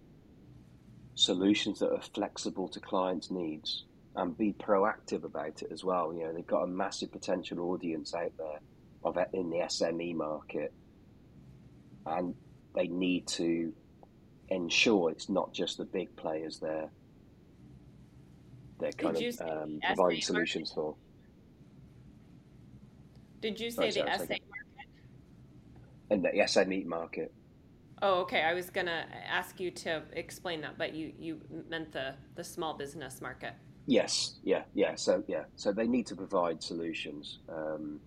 solutions 1.15 1.79
that 1.79 1.91
are 1.91 2.01
flexible 2.01 2.67
to 2.67 2.79
clients' 2.79 3.31
needs 3.31 3.85
and 4.15 4.37
be 4.37 4.53
proactive 4.53 5.23
about 5.23 5.61
it 5.61 5.71
as 5.71 5.83
well. 5.83 6.13
You 6.13 6.25
know, 6.25 6.33
they've 6.33 6.45
got 6.45 6.63
a 6.63 6.67
massive 6.67 7.11
potential 7.11 7.59
audience 7.71 8.13
out 8.13 8.33
there 8.37 8.59
of 9.03 9.17
in 9.33 9.49
the 9.49 9.57
SME 9.57 10.15
market, 10.15 10.71
and 12.05 12.35
they 12.75 12.87
need 12.87 13.27
to 13.27 13.73
ensure 14.49 15.09
it's 15.09 15.29
not 15.29 15.53
just 15.53 15.77
the 15.77 15.85
big 15.85 16.15
players 16.15 16.59
there 16.59 16.89
they're 18.81 18.91
kind 18.91 19.15
of 19.15 19.41
um, 19.41 19.79
providing 19.83 20.21
solutions 20.21 20.75
market? 20.75 20.75
for. 20.75 20.95
Did 23.41 23.59
you 23.59 23.71
say 23.71 23.91
sorry, 23.91 24.07
the 24.07 24.17
SA 24.17 24.25
market? 24.25 24.41
And 26.09 26.25
the 26.25 26.29
SME 26.29 26.85
market. 26.85 27.31
Oh, 28.01 28.21
okay. 28.21 28.41
I 28.41 28.53
was 28.53 28.69
gonna 28.69 29.05
ask 29.27 29.59
you 29.59 29.69
to 29.71 30.01
explain 30.13 30.61
that, 30.61 30.77
but 30.77 30.95
you 30.95 31.13
you 31.19 31.41
meant 31.69 31.91
the 31.91 32.15
the 32.35 32.43
small 32.43 32.73
business 32.73 33.21
market. 33.21 33.53
Yes. 33.85 34.39
Yeah. 34.43 34.63
Yeah. 34.73 34.95
So 34.95 35.23
yeah. 35.27 35.43
So 35.55 35.71
they 35.71 35.87
need 35.87 36.07
to 36.07 36.15
provide 36.15 36.63
solutions, 36.63 37.39
um, 37.49 37.99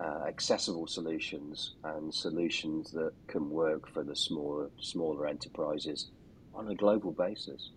uh, 0.00 0.24
accessible 0.28 0.86
solutions, 0.86 1.74
and 1.84 2.14
solutions 2.14 2.92
that 2.92 3.12
can 3.26 3.50
work 3.50 3.88
for 3.92 4.04
the 4.04 4.14
smaller 4.14 4.70
smaller 4.80 5.26
enterprises 5.26 6.10
on 6.54 6.68
a 6.68 6.74
global 6.74 7.12
basis. 7.12 7.70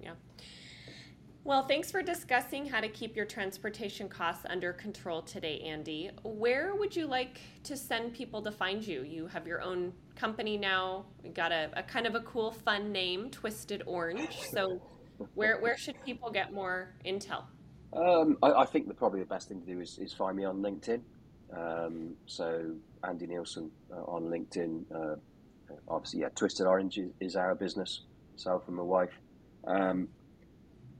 Yeah. 0.00 0.14
Well, 1.44 1.66
thanks 1.66 1.90
for 1.90 2.02
discussing 2.02 2.66
how 2.66 2.80
to 2.80 2.88
keep 2.88 3.16
your 3.16 3.24
transportation 3.24 4.06
costs 4.06 4.44
under 4.50 4.74
control 4.74 5.22
today, 5.22 5.60
Andy. 5.60 6.10
Where 6.22 6.74
would 6.74 6.94
you 6.94 7.06
like 7.06 7.40
to 7.62 7.74
send 7.74 8.12
people 8.12 8.42
to 8.42 8.52
find 8.52 8.86
you? 8.86 9.02
You 9.02 9.28
have 9.28 9.46
your 9.46 9.62
own 9.62 9.94
company 10.18 10.56
now. 10.56 11.06
You 11.24 11.30
got 11.30 11.52
a, 11.52 11.70
a 11.76 11.82
kind 11.82 12.06
of 12.06 12.14
a 12.14 12.20
cool, 12.20 12.50
fun 12.50 12.92
name, 12.92 13.30
Twisted 13.30 13.82
Orange. 13.86 14.38
So 14.52 14.80
where 15.34 15.60
where 15.60 15.76
should 15.76 16.02
people 16.04 16.30
get 16.30 16.52
more 16.52 16.94
intel? 17.06 17.44
Um, 17.92 18.36
I, 18.42 18.52
I, 18.52 18.66
think 18.66 18.86
the, 18.86 18.94
probably 18.94 19.20
the 19.20 19.26
best 19.26 19.48
thing 19.48 19.60
to 19.60 19.66
do 19.66 19.80
is, 19.80 19.98
is 19.98 20.12
find 20.12 20.36
me 20.36 20.44
on 20.44 20.58
LinkedIn. 20.58 21.00
Um, 21.56 22.14
so 22.26 22.74
Andy 23.02 23.26
Neilson 23.26 23.70
uh, 23.90 24.02
on 24.02 24.24
LinkedIn. 24.24 24.84
Uh, 24.94 25.16
obviously, 25.88 26.20
yeah, 26.20 26.28
Twisted 26.34 26.66
Orange 26.66 26.98
is, 26.98 27.10
is, 27.20 27.36
our 27.36 27.54
business. 27.54 28.02
Myself 28.34 28.64
and 28.68 28.76
my 28.76 28.82
wife. 28.82 29.18
Um, 29.66 30.08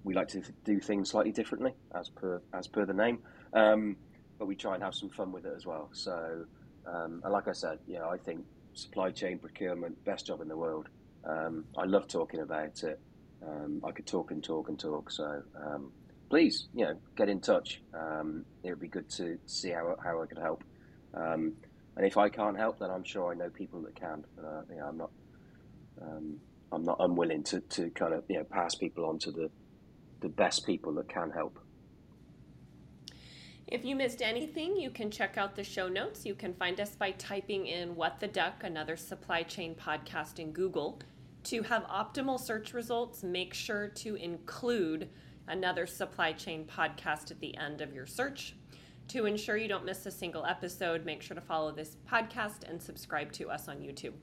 we 0.03 0.15
like 0.15 0.29
to 0.29 0.43
do 0.65 0.81
things 0.81 1.11
slightly 1.11 1.33
differently, 1.33 1.75
as 1.95 2.09
per 2.09 2.41
as 2.55 2.67
per 2.67 2.87
the 2.87 2.95
name. 2.95 3.19
Um, 3.53 3.97
but 4.39 4.47
we 4.47 4.57
try 4.57 4.75
and 4.75 4.83
have 4.83 4.95
some 4.95 5.11
fun 5.11 5.33
with 5.33 5.45
it 5.45 5.53
as 5.57 5.67
well. 5.67 5.91
So, 5.93 6.45
um, 6.87 7.21
and 7.25 7.33
like 7.33 7.49
I 7.49 7.53
said, 7.53 7.79
yeah, 7.87 8.07
I 8.07 8.17
think 8.17 8.45
supply 8.79 9.11
chain 9.11 9.39
procurement, 9.39 10.05
best 10.05 10.27
job 10.27 10.41
in 10.41 10.49
the 10.49 10.57
world. 10.57 10.89
Um, 11.25 11.65
I 11.77 11.85
love 11.85 12.09
talking 12.09 12.41
about 12.41 12.83
it. 12.83 13.01
Um, 13.47 13.83
I 13.85 13.93
could 13.93 14.07
talk 14.07 14.31
and 14.31 14.43
talk 14.43 14.69
and 14.69 14.79
talk. 14.79 15.11
So 15.11 15.43
um, 15.61 15.93
please, 16.31 16.69
you 16.75 16.85
know, 16.85 16.95
get 17.17 17.29
in 17.29 17.41
touch. 17.41 17.83
Um, 17.95 18.45
it 18.63 18.71
would 18.71 18.81
be 18.81 18.89
good 18.89 19.09
to 19.11 19.39
see 19.47 19.71
how, 19.71 19.97
how 20.03 20.23
I 20.23 20.27
could 20.27 20.39
help. 20.39 20.65
Um, 21.15 21.55
and 21.97 22.07
if 22.07 22.17
I 22.17 22.29
can't 22.29 22.57
help, 22.57 22.79
then 22.79 22.91
I'm 22.91 23.05
sure 23.05 23.33
I 23.33 23.35
know 23.35 23.51
people 23.51 23.83
that 23.83 23.97
can. 23.97 24.25
Uh, 24.39 24.63
you 24.71 24.77
know, 24.77 24.87
I'm 24.87 24.97
not 24.97 25.11
I'm 26.73 26.85
not 26.85 26.97
unwilling 27.01 27.43
to, 27.45 27.61
to 27.61 27.91
kind 27.91 28.15
of 28.15 28.25
you 28.29 28.39
know 28.39 28.45
pass 28.45 28.75
people 28.75 29.07
on 29.07 29.19
to 29.21 29.31
the 29.31 29.51
the 30.21 30.29
best 30.29 30.67
people 30.67 30.93
that 30.95 31.09
can 31.09 31.31
help. 31.31 31.59
If 33.71 33.85
you 33.85 33.97
missed 33.97 34.23
anything, 34.23 34.79
you 34.79 34.89
can 34.89 35.11
check 35.11 35.37
out 35.37 35.55
the 35.55 35.63
show 35.63 35.89
notes. 35.89 36.25
You 36.25 36.35
can 36.35 36.55
find 36.55 36.81
us 36.81 36.97
by 36.97 37.11
typing 37.11 37.67
in 37.67 37.95
What 37.95 38.19
the 38.19 38.27
Duck, 38.27 38.65
another 38.65 38.97
supply 38.97 39.43
chain 39.43 39.75
podcast 39.75 40.39
in 40.39 40.53
Google. 40.53 41.01
To 41.45 41.63
have 41.65 41.83
optimal 41.85 42.41
search 42.41 42.73
results, 42.73 43.23
make 43.23 43.53
sure 43.53 43.89
to 43.89 44.15
include 44.15 45.11
another 45.49 45.87
supply 45.87 46.33
chain 46.33 46.65
podcast 46.65 47.31
at 47.31 47.41
the 47.41 47.55
end 47.59 47.83
of 47.83 47.93
your 47.93 48.07
search. 48.07 48.57
To 49.09 49.27
ensure 49.27 49.59
you 49.59 49.69
don't 49.69 49.85
miss 49.85 50.07
a 50.07 50.11
single 50.11 50.47
episode, 50.47 51.05
make 51.05 51.21
sure 51.21 51.35
to 51.35 51.41
follow 51.43 51.71
this 51.71 51.99
podcast 52.11 52.67
and 52.67 52.81
subscribe 52.81 53.33
to 53.33 53.51
us 53.51 53.69
on 53.69 53.81
YouTube. 53.81 54.15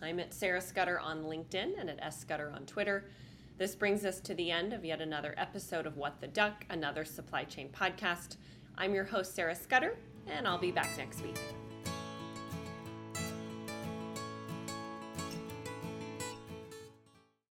I'm 0.00 0.18
at 0.20 0.32
Sarah 0.32 0.62
Scudder 0.62 0.98
on 0.98 1.24
LinkedIn 1.24 1.78
and 1.78 1.90
at 1.90 1.98
S 2.00 2.18
Scudder 2.18 2.50
on 2.54 2.64
Twitter. 2.64 3.10
This 3.56 3.76
brings 3.76 4.04
us 4.04 4.18
to 4.20 4.34
the 4.34 4.50
end 4.50 4.72
of 4.72 4.84
yet 4.84 5.00
another 5.00 5.32
episode 5.36 5.86
of 5.86 5.96
What 5.96 6.20
the 6.20 6.26
Duck, 6.26 6.64
another 6.70 7.04
supply 7.04 7.44
chain 7.44 7.68
podcast. 7.68 8.36
I'm 8.76 8.94
your 8.94 9.04
host, 9.04 9.36
Sarah 9.36 9.54
Scudder, 9.54 9.96
and 10.26 10.48
I'll 10.48 10.58
be 10.58 10.72
back 10.72 10.90
next 10.98 11.22
week. 11.22 11.38